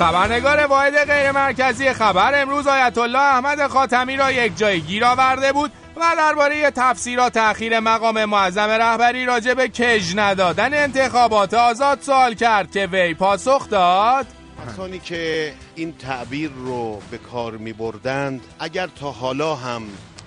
[0.01, 5.53] خبرنگار واحد غیر مرکزی خبر امروز آیت الله احمد خاتمی را یک جای گیر آورده
[5.53, 12.33] بود و درباره تفسیرات اخیر مقام معظم رهبری راجع به کج ندادن انتخابات آزاد سوال
[12.33, 14.25] کرد که وی پاسخ داد.
[14.67, 19.83] کسانی که این تعبیر رو به کار می بردند اگر تا حالا هم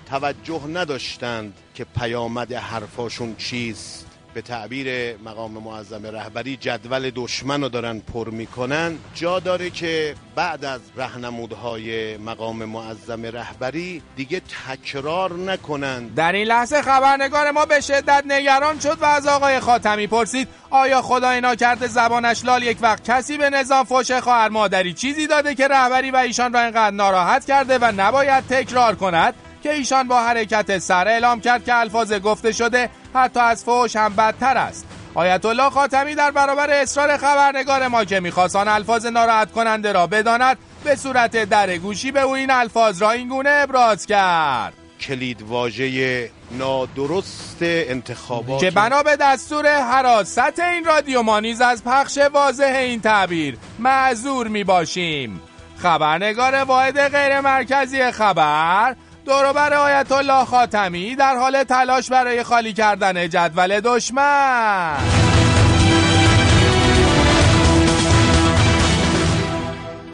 [0.09, 4.04] توجه نداشتند که پیامد حرفاشون چیست.
[4.35, 8.97] به تعبیر مقام معظم رهبری جدول دشمن رو دارن پر می‌کنن.
[9.13, 16.81] جا داره که بعد از رهنمودهای مقام معظم رهبری دیگه تکرار نکنند در این لحظه
[16.81, 22.45] خبرنگار ما به شدت نگران شد و از آقای خاتمی پرسید آیا خدای ناکرده زبانش
[22.45, 26.53] لال یک وقت کسی به نظام فوش خواهر مادری چیزی داده که رهبری و ایشان
[26.53, 31.65] را اینقدر ناراحت کرده و نباید تکرار کند؟ که ایشان با حرکت سر اعلام کرد
[31.65, 34.85] که الفاظ گفته شده حتی از فوش هم بدتر است.
[35.13, 40.07] آیت الله خاتمی در برابر اصرار خبرنگار ما که می‌خواست آن الفاظ ناراحت کننده را
[40.07, 44.73] بداند به صورت در گوشی به او این الفاظ را اینگونه ابراز کرد.
[44.99, 52.17] کلید واژه نادرست انتخابات که بنا به دستور حراست این رادیو ما نیز از پخش
[52.17, 55.41] واضح این تعبیر معذور می باشیم
[55.77, 63.29] خبرنگار واحد غیر مرکزی خبر دوروبر آیت الله خاتمی در حال تلاش برای خالی کردن
[63.29, 65.24] جدول دشمن.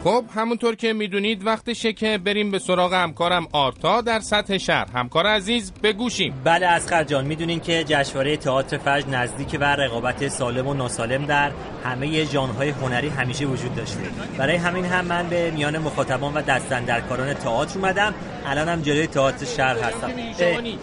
[0.04, 4.86] خب همونطور که می‌دونید وقتشه که بریم به سراغ همکارم آرتا در سطح شهر.
[4.94, 10.68] همکار عزیز بگوشیم بله اسخر جان می‌دونین که جشنواره تئاتر فجر نزدیک و رقابت سالم
[10.68, 11.52] و ناسالم در
[11.84, 13.98] همه ژانرهای هنری همیشه وجود داشته.
[14.38, 18.14] برای همین هم من به میان مخاطبان و دستندرکاران تئاتر اومدم.
[18.46, 20.10] الانم جلوی تئاتر شهر هستم.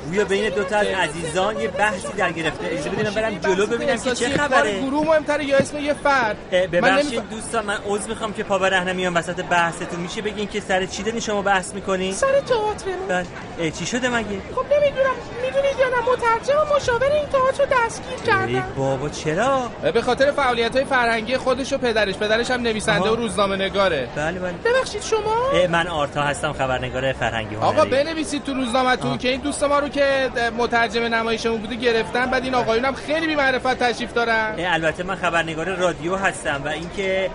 [0.08, 2.68] روی بین دو تا از عزیزان یه بحثی در گرفته.
[2.68, 4.82] اجازه بدینم برم جلو ببینم که چه خبره.
[4.82, 9.20] گروه مهمتره یا اسم یه فرد؟ ببخشید دوستان من عذر می‌خوام که پا برهنه میام
[9.20, 13.72] وسط بحثتون میشه بگین که سر چی دارین شما بحث می‌کنین؟ سر تئاتر بله.
[13.72, 15.16] چی شده مگه؟ خب نمی‌دونم.
[15.42, 18.74] می‌دونید یا و مترجم و مشاور این تئاتر رو دستگیر کردن.
[18.78, 22.16] بابا چرا؟ به خاطر فعالیت های فرهنگی خودش و پدرش.
[22.16, 23.14] پدرش هم نویسنده آها.
[23.14, 24.52] و روزنامه نگاره بله بله.
[24.52, 29.18] ببخشید شما؟ من آرتا هستم خبرنگار فرهنگی هنری آقا بنویسید تو روزنامه‌تون.
[29.18, 32.26] که این دوست ما رو که مترجم نمایشمون بوده گرفتن.
[32.26, 34.56] بعد این آقایون هم خیلی بی معرفت تشریف دارن.
[34.58, 37.30] البته من خبرنگار رادیو هستم و اینکه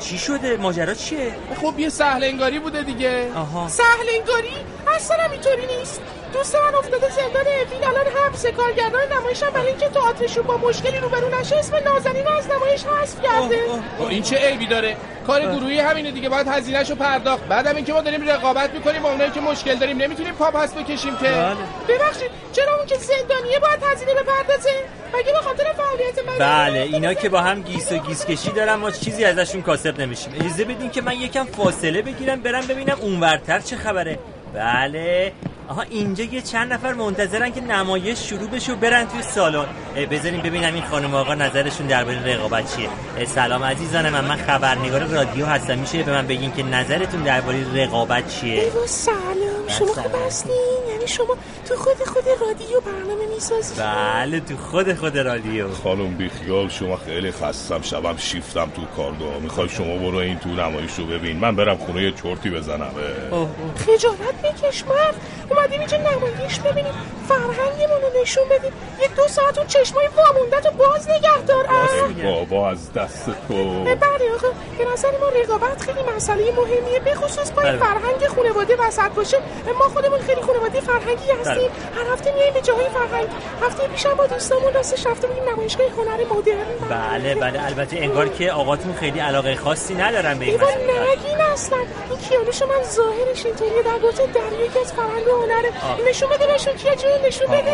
[0.00, 1.19] چی شده؟ ماجرا چیه؟
[1.62, 3.32] خب یه سهل انگاری بوده دیگه.
[3.34, 3.68] آها.
[3.68, 4.56] سهل انگاری
[4.96, 6.00] اصلا اینطوری نیست.
[6.32, 11.40] دوست من افتاده زندان اوین الان حبس کارگردان نمایشم برای اینکه تئاترشون با مشکلی روبرو
[11.40, 13.56] نشه اسم نازنین رو از نمایش حذف کرده.
[13.98, 17.44] خب این چه عیبی داره؟ کار گروهی همینه دیگه باید هزینهشو پرداخت.
[17.48, 21.16] بعدم اینکه ما داریم رقابت می‌کنیم با اونایی که مشکل داریم نمی‌تونیم پا پس بکشیم
[21.16, 21.30] که.
[21.88, 24.70] ببخشید چرا اون که زندانیه باید هزینه بپردازه؟
[25.14, 28.74] مگه به خاطر فعالیت من بله اینا که با هم گیس و گیس کشی دارن
[28.74, 30.34] ما چیزی ازشون کاسب نمیشیم.
[30.40, 34.18] اجازه بدین که من یکم فاصله بگیرم برم ببینم اونورتر چه خبره.
[34.54, 35.32] بله.
[35.70, 39.64] آها اینجا یه چند نفر منتظرن که نمایش شروع بشه و برن توی سالن.
[39.96, 42.88] اه، بذارین ببینم این خانم آقا نظرشون درباره رقابت چیه.
[43.24, 45.78] سلام عزیزان من من خبرنگار رادیو هستم.
[45.78, 49.68] میشه به من بگین که نظرتون درباره رقابت چیه؟ سلام.
[49.68, 50.52] شما خوب هستین؟
[50.90, 51.36] یعنی شما
[51.68, 55.72] تو خود خود رادیو برنامه می‌سازی؟ بله تو خود خود رادیو.
[55.72, 60.94] خانم بیخیال شما خیلی خستم شبم شیفتم تو کارگاه می‌خوای شما برو این تو نمایش
[60.98, 61.36] رو ببین.
[61.36, 62.90] من برم خونه یه چرتی بزنم.
[63.76, 65.14] خجالت بکش مرد.
[65.50, 66.94] اومدیم اینجا نمایش ببینیم.
[67.28, 68.72] فرهنگمون رو نشون بدیم.
[69.02, 71.66] یه دو ساعت اون چشمای وامونده تو باز نگه دار.
[72.24, 73.84] بابا از دست تو.
[73.84, 74.48] بله آقا.
[74.78, 77.80] به نظر ما رقابت خیلی مسئله مهمیه به خصوص با این بله.
[77.80, 79.38] فرهنگ خانواده وسط باشه.
[79.78, 81.54] ما خودمون خیلی خانواده فرهنگی هستیم.
[81.54, 82.04] بله.
[82.04, 83.28] هر هفته میایم به جاهای فرهنگ.
[83.62, 86.66] هفته پیشم با دوستامون راستش رفته بودیم نمایشگاه هنر مدرن.
[86.90, 87.64] بله بله.
[87.66, 91.10] البته انگار که آقاتون خیلی علاقه خاصی ندارن به این مسئله.
[91.10, 91.78] نگین اصلا.
[91.78, 93.82] این کیانوش من ظاهرش اینطوریه.
[93.82, 95.70] در گفته در یکی از فرهنگ هنره.
[96.10, 97.72] نشون بده بهشون کیه جون؟ نشون بده.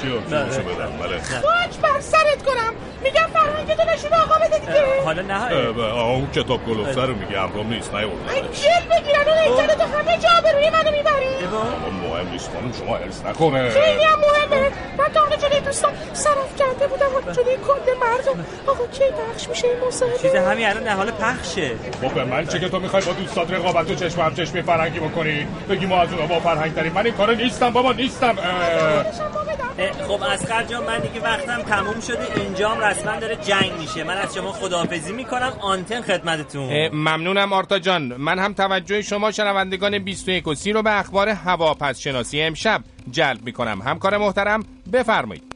[0.00, 1.18] چی رو چی بدم بله.
[1.22, 2.72] خاک بر سرت کنم.
[3.02, 5.02] میگم فرهنگ تو نشون آقا بده دیگه.
[5.04, 5.38] حالا نه.
[5.82, 9.84] آه، اون کتاب گلوفتر رو میگه امرام نیست نیوردم ای جل بگیرن و اینترنت تو
[9.98, 11.26] همه جا به روی منو می‌بری.
[11.44, 13.70] اما مهم نیست خانم شما حرس نکنه.
[13.70, 14.70] خیلی هم مهمه.
[14.98, 18.46] من تا حالا جلوی دوستان صرف کرده بودم و جلوی کل مردم.
[18.66, 21.70] آقا کی پخش میشه این مصاحبه؟ چیز همین الان در حال پخشه.
[22.14, 25.46] به من چه که تو می‌خوای با دوستات رقابت و چشم هم چشمی فرهنگی بکنی؟
[25.70, 28.36] بگی ما از اونها با فرهنگ من این کارو نیستم بابا نیستم.
[30.08, 32.40] خب اسقر جان من دیگه وقتم تموم شده.
[32.40, 34.04] اینجام رسما داره جنگ میشه.
[34.04, 35.52] من از شما خداحافظی می‌کنم.
[35.60, 36.88] آنتن خدمتتون.
[36.88, 38.02] ممنونم آرتا جان.
[38.02, 42.80] من هم توجه شما شنوندگان 21 و 30 رو به اخبار هواپس شناسی امشب
[43.10, 43.82] جلب می‌کنم.
[43.82, 45.54] همکار محترم بفرمایید.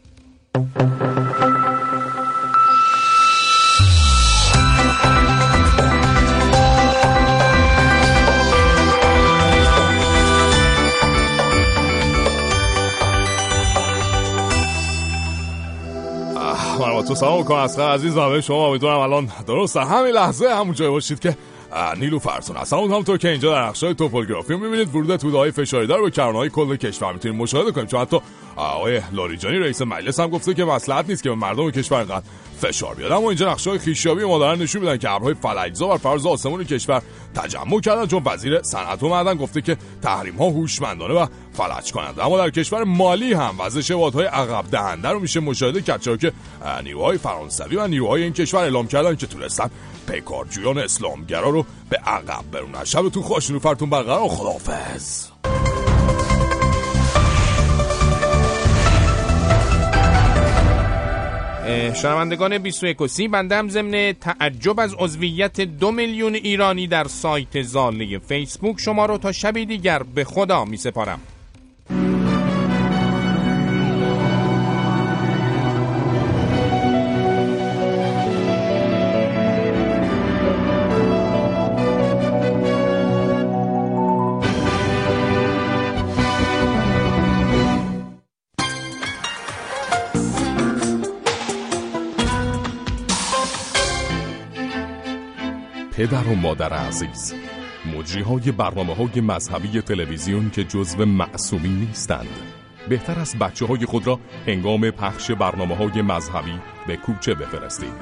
[17.09, 21.21] تو سلام می‌کنم از عزیزم شما امیدوارم الان درست در همین لحظه همون جای باشید
[21.21, 21.37] که
[21.97, 24.95] نیلو فرسون هستم اون همونطور که اینجا در نقشه توپوگرافی می‌بینید.
[24.95, 28.21] ورود توده های فشاری دار به کرانه های کل کشور می‌تونید مشاهده کنید چون حتی
[28.57, 32.25] آقای لاریجانی رئیس مجلس هم گفته که مصلحت نیست که به مردم کشور اینقدر
[32.61, 33.13] فشار بیاد.
[33.13, 36.65] اما اینجا نقشه های خیشابی ما دارن نشون میدن که ابرهای فلجزا بر فراز آسمون
[36.65, 37.03] کشور
[37.35, 42.27] تجمع کردن چون وزیر صنعت و معدن گفته که تحریم ها هوشمندانه و فلج کننده
[42.27, 46.33] اما در کشور مالی هم وزش وادهای عقب دهنده رو میشه مشاهده کرد چرا که
[46.85, 49.71] نیروهای فرانسوی و نیروهای این کشور اعلام کردن که تونستن
[50.09, 52.85] پیکارجویان اسلامگرا رو به عقب برونن.
[52.85, 54.29] شبتون خوش نیلوفرتون برقرار و
[61.79, 67.63] شنوندگان 21 و 30 بنده هم ضمن تعجب از عضویت دو میلیون ایرانی در سایت
[67.63, 71.21] زاله فیسبوک شما رو تا شبی دیگر به خدا می سپارم
[95.99, 97.35] پدر و مادر عزیز.
[97.97, 102.29] مجری های برنامه های مذهبی تلویزیون که جزو معصومی نیستند.
[102.89, 107.95] بهتر از بچه های خود را هنگام پخش برنامه های مذهبی به کوچه بفرستید.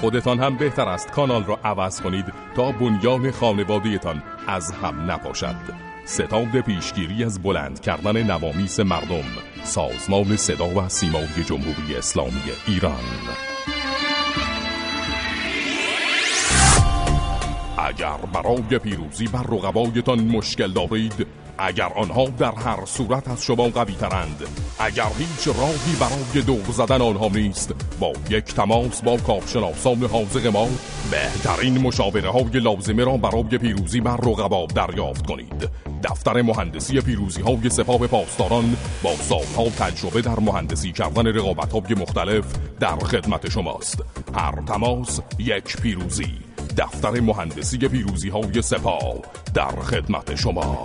[0.00, 5.56] خودتان هم بهتر است کانال را عوض کنید تا بنیان خانوادهتان از هم نپاشد
[6.04, 9.24] ستاد پیشگیری از بلند کردن نوامیس مردم.
[9.64, 13.51] سازمان صدا و سیمای جمهوری اسلامی ایران.
[17.82, 21.26] اگر برای پیروزی بر رقبایتان مشکل دارید
[21.58, 24.42] اگر آنها در هر صورت از شما قوی ترند
[24.78, 30.68] اگر هیچ راهی برای دور زدن آنها نیست با یک تماس با کارشناسان حاضق ما
[31.10, 35.70] بهترین مشاوره های لازمه را برای پیروزی بر رقبا دریافت کنید.
[36.04, 42.44] دفتر مهندسی پیروزی های سپاه پاسداران با سالها تجربه در مهندسی کردن رقابت های مختلف
[42.80, 44.02] در خدمت شماست.
[44.34, 46.51] هر تماس یک پیروزی.
[46.76, 49.14] دفتر مهندسی پیروزی های سپاه
[49.54, 50.82] در خدمت شما.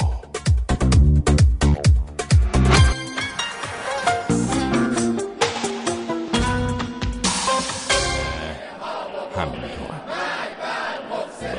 [9.37, 9.87] همینطور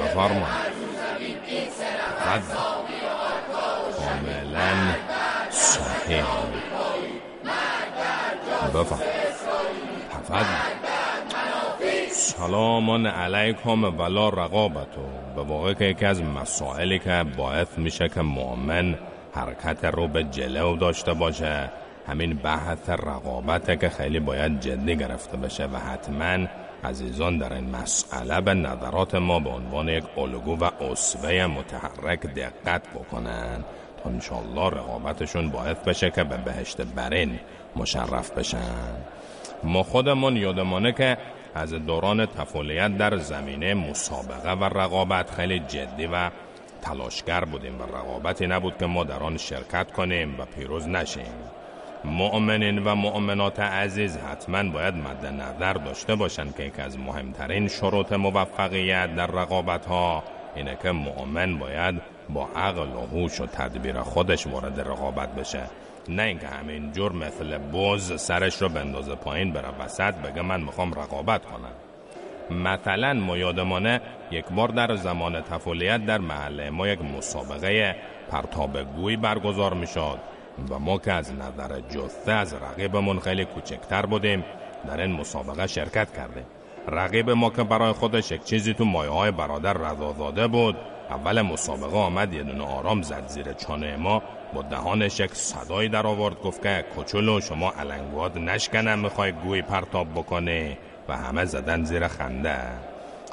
[0.04, 0.46] بفرما
[3.96, 4.94] کاملا
[5.50, 6.24] صحیح.
[8.74, 8.98] بفرما
[10.28, 10.67] فقط
[12.38, 15.00] سلام علیکم ولا رقابتو.
[15.36, 18.98] به واقع که یکی از مسائلی که باعث میشه که مؤمن
[19.34, 21.70] حرکت رو به جلو داشته باشه.
[22.06, 26.46] همین بحث رقابته که خیلی باید جدی گرفته بشه و حتما
[26.84, 32.88] عزیزان در این مسئله به نظرات ما به عنوان یک الگو و اصوه متحرک دقت
[32.88, 33.64] بکنن
[34.04, 37.38] تا انشالله رقابتشون باعث بشه که به بهشت برین
[37.76, 38.96] مشرف بشن.
[39.64, 41.18] ما خودمون یادمانه که
[41.54, 46.30] از دوران تفولیت در زمینه مسابقه و رقابت خیلی جدی و
[46.82, 51.34] تلاشگر بودیم و رقابتی نبود که ما در آن شرکت کنیم و پیروز نشیم.
[52.04, 58.12] مؤمنین و مؤمنات عزیز حتما باید مد نظر داشته باشند که یکی از مهمترین شروط
[58.12, 60.22] موفقیت در رقابت ها
[60.56, 65.62] اینه که مؤمن باید با عقل و هوش و تدبیر خودش وارد رقابت بشه.
[66.08, 70.94] نه اینکه همین جور مثل بز سرش رو بندازه پایین بره وسط بگه من می‌خوام
[70.94, 71.72] رقابت کنم.
[72.50, 74.00] مثلا ما یادمانه
[74.30, 77.96] یک بار در زمان تفولیت در محله ما یک مسابقه
[78.30, 80.18] پرتاب گوی برگزار می‌شد
[80.70, 84.44] و ما که از نظر جثه از رقیبمون خیلی کوچکتر بودیم
[84.86, 86.46] در این مسابقه شرکت کردیم.
[86.88, 90.76] رقیب ما که برای خودش یک چیزی تو مایه های برادر رضازاده بود
[91.10, 94.22] اول مسابقه آمد یه دونه آرام زد زیر چانه ما.
[94.54, 100.10] با دهانش یک صدایی در آورد گفت که کچولو شما علنگوات نشکنم می‌خوای گوی پرتاب
[100.14, 100.78] بکنه
[101.08, 102.58] و همه زدن زیر خنده.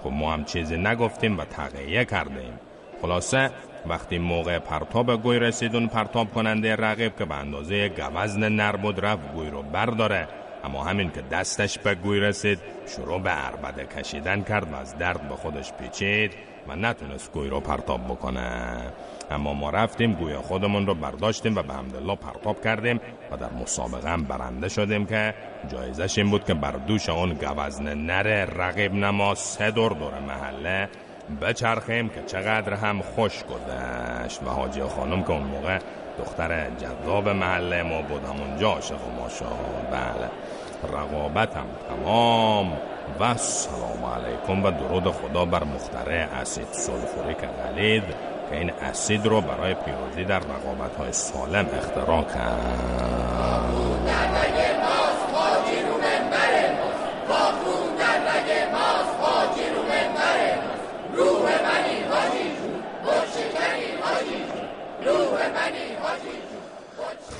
[0.03, 2.59] خب ما هم چیزی نگفتیم و تقیه کردیم.
[3.01, 3.51] خلاصه
[3.87, 9.05] وقتی موقع پرتاب گوی رسید اون پرتاب کننده رقیب که به اندازه گوزن نر بود
[9.05, 10.27] رفت گوی رو برداره.
[10.63, 15.29] اما همین که دستش به گوی رسید شروع به عربده کشیدن کرد و از درد
[15.29, 16.31] به خودش پیچید.
[16.67, 18.79] و نتونست گوی رو پرتاب بکنه.
[19.31, 22.99] اما ما رفتیم گوی خودمون رو برداشتیم و به همدلله پرتاب کردیم
[23.31, 25.33] و در مسابقه هم برنده شدیم که
[25.67, 30.89] جایزش این بود که بر دوش اون گوزن نر رقیب نما سه دور دور محله
[31.41, 34.43] بچرخیم که چقدر هم خوش گذشت.
[34.43, 35.79] و حاجی خانم که اون موقع
[36.19, 39.45] دختر جذاب محله ما بود همونجا عاشق ما شد
[39.91, 40.29] بله.
[40.83, 41.65] رقابتم.
[41.89, 42.73] تمام.
[43.19, 48.03] و سلام علیکم و درود خدا بر مخترع اسید سلفوریک غلید
[48.49, 53.94] که این اسید رو برای پیروزی در رقابت های سالم اختراع کرد.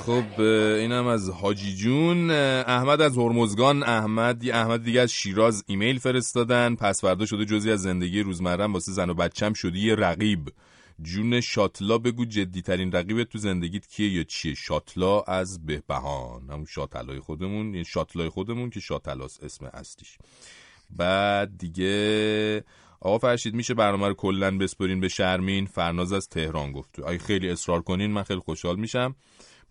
[0.06, 2.30] خب اینم از حاجی جون.
[2.30, 3.82] احمد از هرمزگان.
[3.82, 6.74] احمد احمد دیگه از شیراز ایمیل فرستادن.
[6.74, 10.52] پس فردا شده جزی از زندگی روزمرم واسه زن و بچم شدی یه رقیب.
[11.02, 16.50] جون شاتلا بگو جدی ترین رقیب تو زندگیت کیه یا چیه؟ شاتلا از بهبهان.
[16.50, 20.18] همون شاتلای خودمون یعنی شاتلای خودمون که شاتلاس اسم اصلیش.
[20.90, 22.64] بعد دیگه
[23.00, 26.98] آقا فرشید میشه برنامه رو کلا بسپرین به شرمین؟ فرناز از تهران گفت.
[27.06, 29.14] اگه خیلی اصرار کنین من خیلی خوشحال میشم.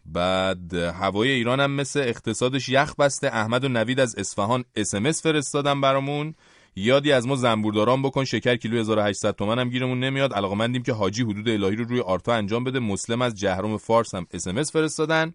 [0.05, 3.27] بعد هوای ایران هم مثل اقتصادش یخ بسته.
[3.27, 6.35] احمد و نوید از اصفهان اسمس فرستادن برامون.
[6.75, 10.33] یادی از ما زنبورداران بکن شکر کیلو 1800 تومن هم گیرمون نمیاد.
[10.33, 12.79] علاقمندیم که حاجی حدود الهی رو روی آرتا انجام بده.
[12.79, 15.33] مسلم از جهرم فارس هم اسمس فرستادن.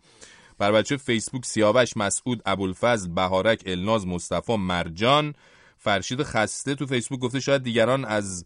[0.59, 5.35] بر بچه فیسبوک سیاوش مسعود ابوالفضل بهارک الناز مصطفی مرجان.
[5.79, 8.45] فرشید خسته تو فیسبوک گفته شاید دیگران از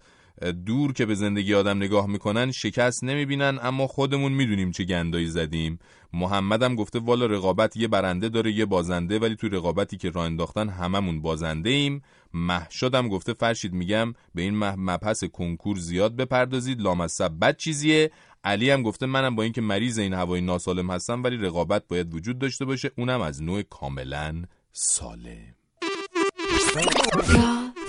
[0.52, 5.78] دور که به زندگی آدم نگاه می‌کنن شکست نمی‌بینن اما خودمون می‌دونیم چه گندایی زدیم.
[6.12, 10.68] محمدم گفته والا رقابت یه برنده داره یه بازنده ولی تو رقابتی که راه انداختن
[10.68, 12.02] هممون بازنده ایم
[12.34, 18.10] محشادم گفته فرشید میگم به این مبحث کنکور زیاد بپردازید لامصب بد چیزیه.
[18.44, 22.38] علی هم گفته منم با اینکه مریض این هوای ناسالم هستم ولی رقابت باید وجود
[22.38, 22.90] داشته باشه.
[22.98, 24.42] اونم از نوع کاملا
[24.72, 25.54] سالم.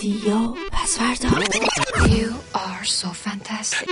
[0.01, 1.29] دیو پس فردا
[2.05, 3.89] You are so fantastic.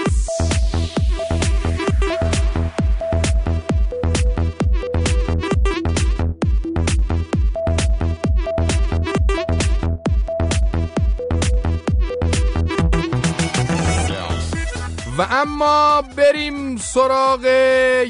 [15.18, 17.46] و اما بریم سراغ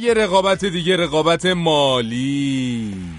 [0.01, 3.12] یه رقابت دیگه رقابت مالی.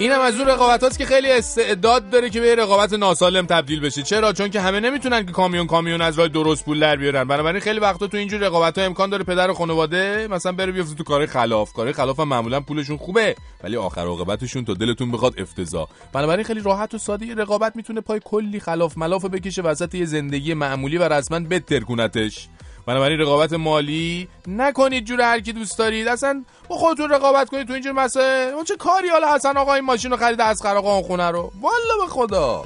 [0.00, 4.02] اینم از اون رقابت که خیلی استعداد داره که به رقابت ناسالم تبدیل بشه.
[4.02, 7.24] چرا؟ چون که همه نمی‌تونن که کامیون کامیون از راه درست پول در بیارن.
[7.24, 11.04] بنابراین خیلی وقتا تو اینجور رقابت ها امکان داره پدر خانواده مثلا بره بیفته تو
[11.04, 11.72] کار خلاف.
[11.72, 15.88] کار خلاف هم معمولا پولشون خوبه ولی آخر عاقبتشون تا دلتون بخواد افتضاح.
[16.12, 20.54] بنابراین خیلی راحت و ساده رقابت می‌تونه پای کلی خلاف ملاف بکشه وسط یه زندگی
[20.54, 22.48] معمولی و رسما بترکونتش.
[22.88, 26.08] بنابراین رقابت مالی نکنید جور هر کی دوست دارید.
[26.08, 28.54] اصلا با خودتون رقابت کنید تو اینجور مسائل.
[28.54, 31.52] اون چه کاری حالا حسن آقا این ماشین رو خرید از آقا اون خونه رو؟
[31.60, 32.64] والا به خدا.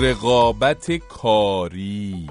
[0.00, 2.30] رقابت کاری.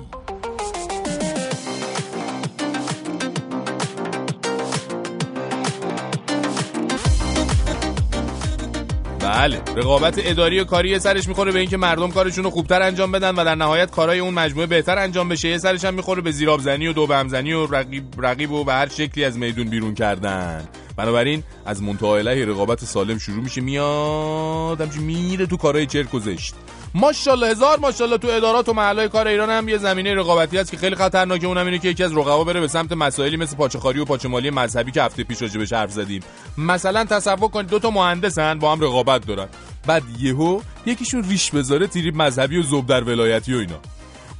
[9.32, 9.62] بله.
[9.76, 13.46] رقابت اداری و کاری سرش می‌خوره به اینکه مردم کارشون رو خوبتر انجام بدن و
[13.46, 15.50] در نهایت کارهای اون مجموعه بهتر انجام بشه.
[15.50, 18.88] یه سرش هم می‌خوره به زیرابزنی و دو بهمزنی و رقیب, رقیب و به هر
[18.88, 20.68] شکلی از میدون بیرون کردن.
[20.98, 23.62] بنابراین از منتهای رقابت سالم شروع میشه.
[23.62, 26.56] میاد همچین میره تو کارهای چرک و زشت.
[27.00, 30.78] ماشاءالله هزار ماشاءالله تو ادارات و محلهای کار ایران هم یه زمینه رقابتی هست که
[30.78, 31.48] خیلی خطرناکه.
[31.48, 34.92] اونم اینه که یکی از رقبا بره به سمت مسائلی مثل پاچه‌خواری و پاچه‌مالی مذهبی
[34.92, 36.22] که هفته پیش راجع بهش حرف زدیم.
[36.58, 39.48] مثلا تصور کنید دو تا مهندسن با هم رقابت دارن.
[39.88, 43.80] بعد یهو یکیشون ریش بذاره تیری مذهبی و زوب در ولایتی و اینا.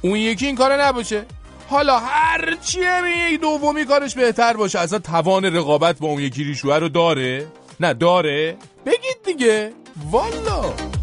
[0.00, 1.26] اون یکی این کار نباشه.
[1.70, 6.76] حالا هر چیه می دومی کارش بهتر باشه اصلا توان رقابت با اون یکی ریشوه
[6.76, 7.46] رو داره؟
[7.80, 8.56] نه داره.
[8.86, 9.72] بگید دیگه.
[10.10, 10.97] والا.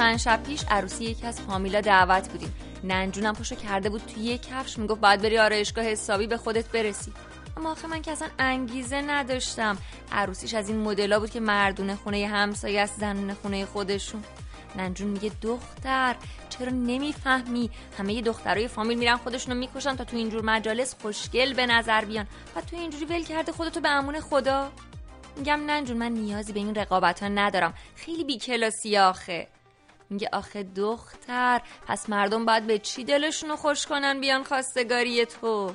[0.00, 2.54] چند شب پیش عروسی یکی از فامیلا دعوت بودیم.
[2.84, 4.78] ننجونم پشو کرده بود توی یه کفش.
[4.78, 7.12] می‌گفت باید بری آرایشگاه حسابی به خودت برسی.
[7.56, 9.78] اما آخه من که اصلا انگیزه نداشتم.
[10.12, 14.24] عروسیش از این مدلا بود که مردونه خونه همسایه است زنونه خونه خودشون.
[14.76, 16.16] ننجون میگه دختر
[16.48, 21.66] چرا نمی‌فهمی؟ همه ی دخترای فامیل میرن خودشونو می‌کشن تا تو اینجور مجالس خوشگل به
[21.66, 22.26] نظر بیان.
[22.56, 24.70] و تو اینجوری ول کرده خودتو به امون خدا.
[25.36, 27.74] میگم ننجون من نیازی به این رقابت ها ندارم.
[27.96, 29.48] خیلی بیکلاسی آخه.
[30.10, 35.72] میگه آخه دختر پس مردم باید به چی دلشونو خوش کنن بیان خواستگاری تو؟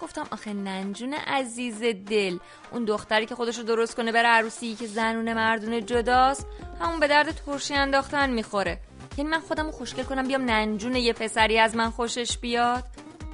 [0.00, 2.38] گفتم آخه ننجون عزیز دل
[2.70, 6.46] اون دختری که خودشو درست کنه بره عروسی که زنونه مردونه جداست
[6.80, 8.78] همون به درد ترشی انداختن می‌خوره.
[9.18, 12.84] یعنی من خودمو خوشگل کنم بیام ننجون یه پسری از من خوشش بیاد؟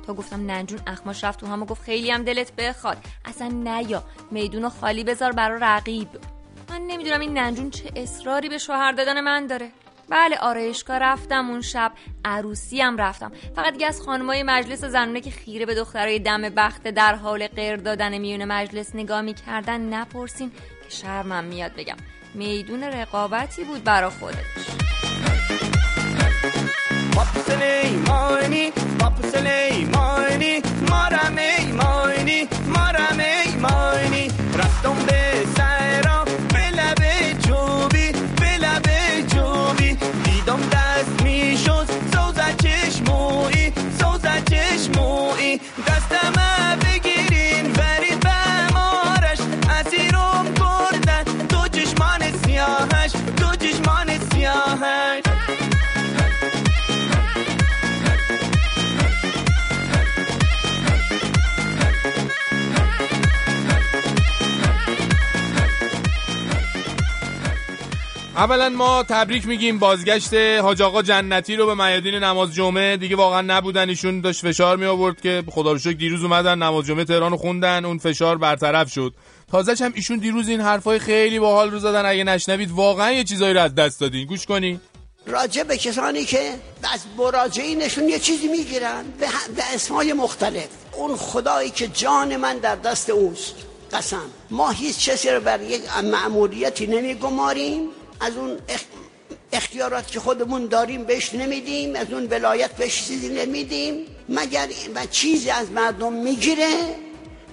[0.07, 2.97] تا گفتم ننجون اخماش رفت تو همو گفت خیلی هم دلت بخواد.
[3.25, 6.09] اصلا نیا میدون خالی بذار برا رقیب.
[6.71, 9.71] من نمی‌دونم این ننجون چه اصراری به شوهر دادن من داره.
[10.09, 11.93] بله آرایشگاه رفتم اون شب
[12.25, 13.33] عروسی هم رفتم.
[13.57, 17.77] فقط دیگه از خانمای مجلس زنونه که خیره به دخترای دم بخت در حال غیر
[17.77, 21.97] دادن میون مجلس نگاه می‌کردن نپرسین که شرمم میاد بگم.
[22.35, 24.83] میدون رقابتی بود برا خودش.
[40.43, 46.03] idą das miesiąc, są za cieś mój, są za cieś mój, das
[68.37, 72.97] اولا ما تبریک میگیم بازگشت حاج آقا جنتی رو به میادین نماز جمعه.
[72.97, 76.87] دیگه واقعا نبودن ایشون داشت فشار می آورد که خدا رو شکر دیروز اومدن نماز
[76.87, 79.15] جمعه تهران خوندن اون فشار برطرف شد.
[79.51, 82.07] تازهش هم ایشون دیروز این حرفای خیلی باحال رو زدن.
[82.07, 84.27] اگه نشنوید واقعا یه چیزایی رو از دست دادین.
[84.27, 84.81] گوش کنین
[85.27, 86.51] راجع به کسانی که
[86.95, 89.27] از مراجعینشون یه چیزی می‌گیرن به,
[89.57, 90.69] به اسمای مختلف.
[90.93, 93.55] اون خدایی که جان من در دست اوست.
[93.93, 94.27] قسم.
[94.51, 97.89] ما هیچ کسی رو بر یک معمولیتی نمیگماریم.
[98.23, 98.81] از اون اخ...
[99.53, 104.07] اختیارات که خودمون داریم بهش نمیدیم از اون ولایت بهش چیزی نمیدیم.
[104.29, 106.73] مگر و چیزی از مردم می‌گیره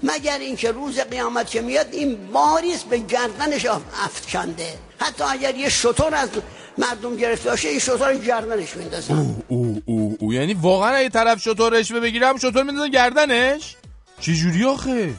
[0.03, 3.65] مگر اینکه روز قیامت که میاد این باریس به گردنش
[4.05, 6.29] افکنده حتی اگر یه شطور از
[6.77, 11.73] مردم گرفته باشه این شطور گردنش میندازن او او او یعنی واقعا اگه طرف شطور
[11.73, 13.75] رشوه بگیرم شطور میندازن گردنش؟
[14.19, 15.13] چه جوری آخه؟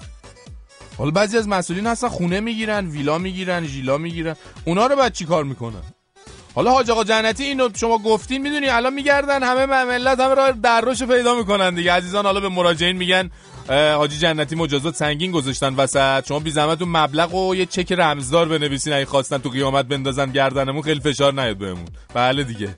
[1.00, 4.36] حالا بعضی از مسئولین هستن خونه می‌گیرن ویلا می‌گیرن ژیلا می‌گیرن.
[4.64, 5.82] اونا رو بعد چی کار می‌کنن؟
[6.54, 11.02] حالا حاج آقا جنتی اینو شما گفتین می‌دونی الان میگردن همه ملت همه راه دروش
[11.02, 11.92] پیدا می‌کنن دیگه.
[11.92, 13.30] عزیزان حالا به مراجعین میگن
[13.68, 16.26] حاجی جنتی مجازات سنگین گذاشتن وسط.
[16.28, 18.92] شما بی زحمت اون مبلغ و یه چک رمزدار بنویسین.
[18.92, 21.88] اگه خواستن تو قیامت بندازن گردنمون خیلی فشار نیاد بهمون.
[22.14, 22.74] بله دیگه.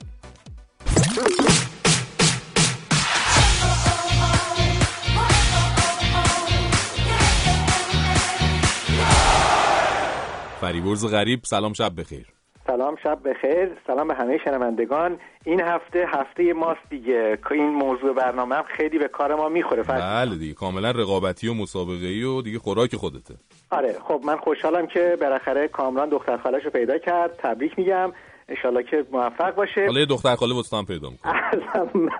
[10.63, 12.25] فریبرز غریب سلام شب بخیر.
[12.67, 13.69] سلام شب بخیر.
[13.87, 15.19] سلام به همه شنوندگان.
[15.45, 17.37] این هفته هفته ماست دیگه.
[17.49, 19.83] که این موضوع برنامه هم خیلی به کار ما می‌خوره.
[19.83, 23.33] بله دیگه کاملا رقابتی و مسابقه ای و دیگه خوراک خودته.
[23.69, 27.35] آره خب من خوشحالم که بالاخره کامران دختر خالش رو پیدا کرد.
[27.37, 28.11] تبریک میگم.
[28.55, 29.85] انشالله که موفق باشه.
[29.85, 31.33] حالا یه دختر خاله واسه هم پیدا می‌کنه.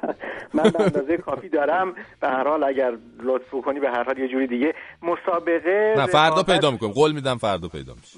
[0.53, 1.95] من به اندازه کافی دارم.
[2.21, 6.43] به هر حال اگر لطف کنی به هر حال یه جوری دیگه مسابقه نه فردا
[6.43, 8.17] پیدا می‌کنم قول میدم فردا پیدا میشه.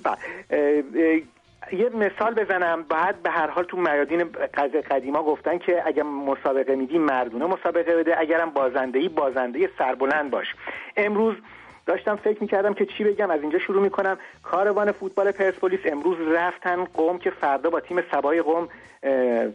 [1.72, 2.84] یه مثال بزنم.
[2.90, 7.96] بعد به هر حال تو میادین قز- قدیما گفتن که اگر مسابقه میدی مردونه مسابقه
[7.96, 8.20] بده.
[8.20, 10.48] اگرم بازندهی بازنده سربلند باش.
[10.98, 11.36] امروز
[11.86, 14.18] داشتم فکر می‌کردم که چی بگم از اینجا شروع می‌کنم.
[14.44, 18.68] کاروان فوتبال پرسپولیس امروز رفتن قوم که فردا با تیم سبای قوم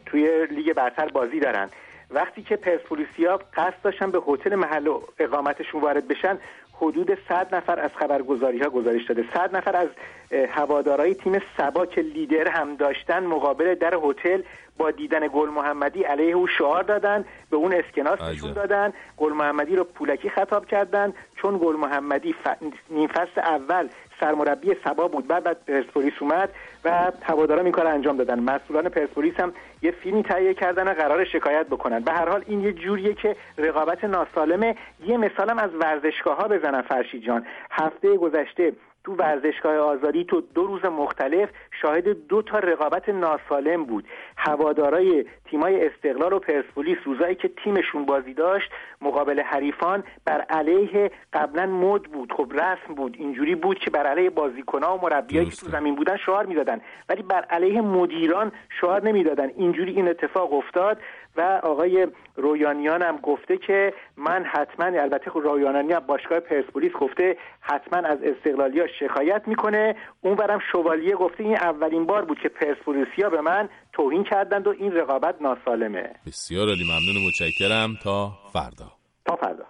[0.06, 1.70] توی لیگ برتر بازی دارن.
[2.10, 4.88] وقتی که پرسپولیسیا قصد داشتن به هتل محل
[5.18, 6.38] اقامتشون وارد بشن
[6.72, 9.24] حدود 100 نفر از خبرگزاری ها گزارش داده.
[9.34, 9.88] 100 نفر از
[10.30, 14.42] اه، هوادارهای تیم سبا که لیدر هم داشتن مقابل در هتل
[14.78, 18.92] با دیدن گل محمدی علیه او شعار دادن به اون اسکناس نشون دادن.
[19.16, 21.12] گل محمدی رو پولکی خطاب کردن.
[21.36, 22.48] چون گل محمدی ف...
[22.90, 23.88] نیم فصل اول
[24.20, 26.50] سرمربی سبا بود بعد بعد پرسپولیس اومد.
[26.84, 28.38] و هواداران این کار انجام دادن.
[28.40, 29.52] مسئولان پرسپولیس هم
[29.82, 32.00] یه فیلمی تهیه کردن و قرار شکایت بکنن.
[32.00, 34.76] به هر حال این یه جوریه که رقابت ناسالمه.
[35.06, 37.46] یه مثالم از ورزشگاه ها بزنم فرشید جان.
[37.70, 38.72] هفته گذشته
[39.04, 41.48] تو ورزشگاه آزادی تو دو روز مختلف
[41.82, 44.04] شاهد دو تا رقابت ناسالم بود.
[44.36, 48.70] هوادارای تیمای استقلال و پرسپولیس روزایی که تیمشون بازی داشت
[49.00, 52.32] مقابل حریفان بر علیه قبلا مد بود.
[52.32, 56.16] خب رسم بود اینجوری بود که بر علیه بازیکنها و مربیایی که تو زمین بودن
[56.16, 56.80] شعار می‌دادن.
[57.08, 59.50] ولی بر علیه مدیران شعار نمی‌دادن.
[59.56, 60.98] اینجوری این اتفاق افتاد
[61.36, 62.06] و آقای
[62.36, 68.18] رویانیان هم گفته که من حتما البته خب رویانیان هم باشگاه پرسپولیس گفته حتما از
[68.22, 69.96] استقلالیا شکایت می‌کنه.
[70.20, 74.70] اون برم شوالیه گفته این اولین بار بود که پرسپولیسیا به من توهین کردند و
[74.70, 76.10] این رقابت ناسالمه.
[76.26, 77.96] بسیار عالی ممنون و متشکرم.
[78.02, 78.92] تا فردا.
[79.26, 79.64] تا فردا.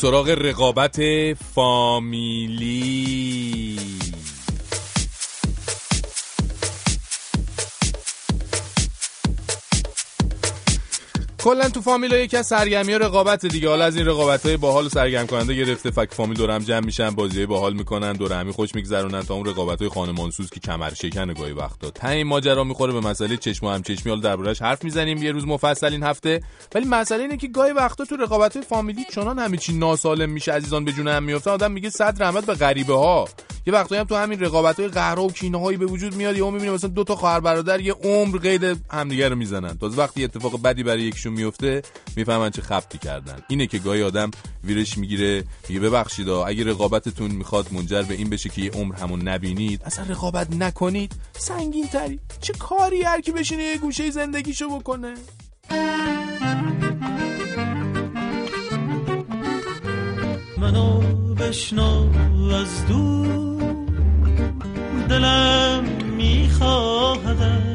[0.00, 0.98] سراغ رقابت
[1.54, 2.48] فامیلی.
[11.48, 13.68] کلا تو فامیل یکی از سرگرمی رقابت دیگه.
[13.68, 15.90] حالا از این رقابت های باحال و سرگرم کننده گرفته.
[15.90, 19.44] فک فامیل دور هم جمع میشن بازی باحال می‌کنن دور همی خوش میگذرونن تا اون
[19.44, 21.90] رقابت های خانمانسوز که کمر شکن گاهی وقتا.
[21.90, 24.10] تا این ماجرا می‌خوره به مسئله چشم و همچشمی.
[24.10, 26.40] حالا دربارش حرف می‌زنیم یه روز مفصل این هفته.
[26.74, 30.52] ولی مسئله اینه که گاهی وقتا تو رقابت های فامیلی چنان همه چی ناسالم میشه
[30.52, 33.28] عزیزان به جون هم میفته آدم میگه صد رحمت به غریبه ها
[33.66, 36.50] یه وقتایی هم تو همین رقابت های قهرها و کینه هایی به وجود میاد یهو
[36.50, 39.78] می‌بینی مثلا دو تا خواهر برادر یه عمر قید همدیگه رو می‌زنن.
[39.78, 41.82] تازه وقتی اتفاق بدی برای یکشون میفته
[42.16, 43.38] می‌فهمن چه خبتی کردن.
[43.48, 44.30] اینه که گاهی آدم
[44.64, 49.28] ویرش می‌گیره میگه ببخشید اگه رقابتتون می‌خواد منجر به این بشه که یه عمر همون
[49.28, 51.12] نبینید اصلا رقابت نکنید.
[51.32, 55.14] سنگین تری چه کاری هر کی بشینه یه گوشه زندگیشو بکنه؟
[60.58, 61.00] منو
[61.34, 62.08] بشنو
[62.54, 63.28] از دور.
[65.08, 65.84] دلم
[66.16, 67.67] میخواهدت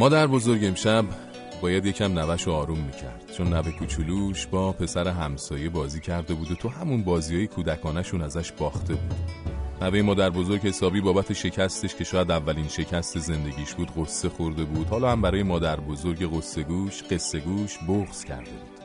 [0.00, 1.04] مادر بزرگ امشب
[1.62, 3.32] باید یکم نوش رو آروم می‌کرد.
[3.36, 8.22] چون نوه کوچولوش با پسر همسایه بازی کرده بود و تو همون بازی های کودکانشون
[8.22, 9.14] ازش باخته بود.
[9.82, 14.86] نوه مادر بزرگ حسابی بابت شکستش که شاید اولین شکست زندگیش بود قصه خورده بود.
[14.86, 18.80] حالا هم برای مادر بزرگ قصه گوش قصه گوش بغض کرده بود.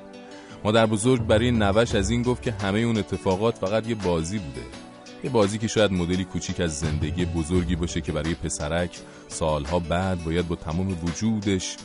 [0.63, 4.84] مادر بزرگ برای نوش از این گفت که همه اون اتفاقات فقط یه بازی بوده.
[5.25, 10.23] یه بازی که شاید مدلی کوچیک از زندگی بزرگی باشه که برای پسرک سالها بعد
[10.23, 11.77] باید با تمام وجودش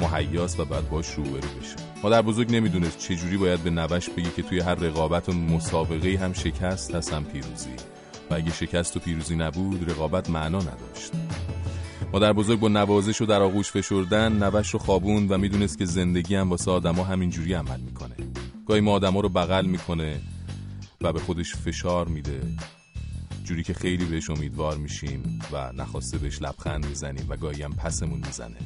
[0.00, 1.76] مهیاس و بعد باش روبرو بشه.
[2.02, 6.32] مادر بزرگ نمی‌دونست چجوری باید به نوش بگی که توی هر رقابت و مسابقه هم
[6.32, 7.70] شکست هست هم پیروزی.
[8.30, 11.12] و اگه شکست و پیروزی نبود رقابت معنا نداشت.
[12.12, 16.34] مادر بزرگ با نوازش و در آغوش فشردن نوش رو خوابوند و می‌دونست که زندگی
[16.34, 18.14] هم واسه آدما همینجوری عمل می‌کنه.
[18.66, 20.20] گاهی ما آدما رو بغل می‌کنه.
[21.02, 22.40] و به خودش فشار میده.
[23.44, 28.22] جوری که خیلی بهش امیدوار میشیم و نخواسته بهش لبخند می‌زنیم و گاهی هم پسمون
[28.26, 28.56] می‌زنه.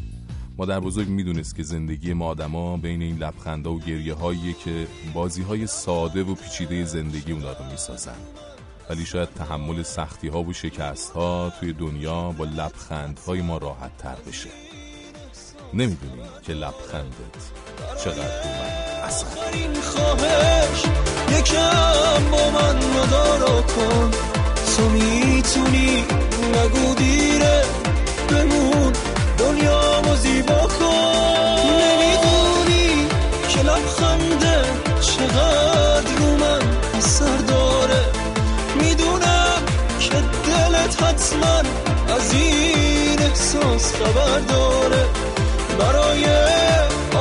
[0.58, 5.42] مادر بزرگ می‌دونست که زندگی ما آدما بین این لبخندا و گریه هاییه که بازی
[5.42, 8.16] های ساده و پیچیده زندگی اونا رو می‌سازن.
[8.90, 13.96] ولی شاید تحمل سختی ها و شکست ها توی دنیا با لبخند های ما راحت
[13.96, 14.50] تر بشه.
[15.74, 17.42] نمی‌دونی که لبخندت
[18.04, 24.10] چقدر رو من اثر آخرین خواهش یکم با من مدارا کن.
[24.76, 26.04] تو می‌تونی
[26.54, 27.64] نگو دیره
[28.28, 28.92] بمون.
[29.38, 29.82] دنیا
[30.22, 31.56] زیبا کن.
[31.80, 33.08] نمی‌دونی
[33.48, 34.62] که لبخنده
[35.00, 36.60] چقدر رو من
[36.98, 38.04] اثر داره.
[38.74, 39.62] می‌دونم
[40.00, 41.62] که دلت حتما
[42.16, 45.06] از این احساس خبر داره.
[45.78, 46.24] برای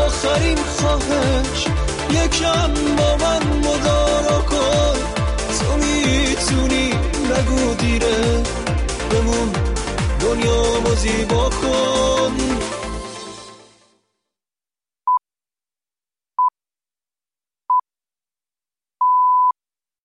[0.05, 1.70] آخرین خواهش
[2.12, 4.99] یکم با من مدارا کن.
[5.59, 6.88] تو می‌تونی
[7.32, 8.43] نگو دیره.
[9.12, 9.49] بمون
[10.22, 12.32] دنیا زیبا کن.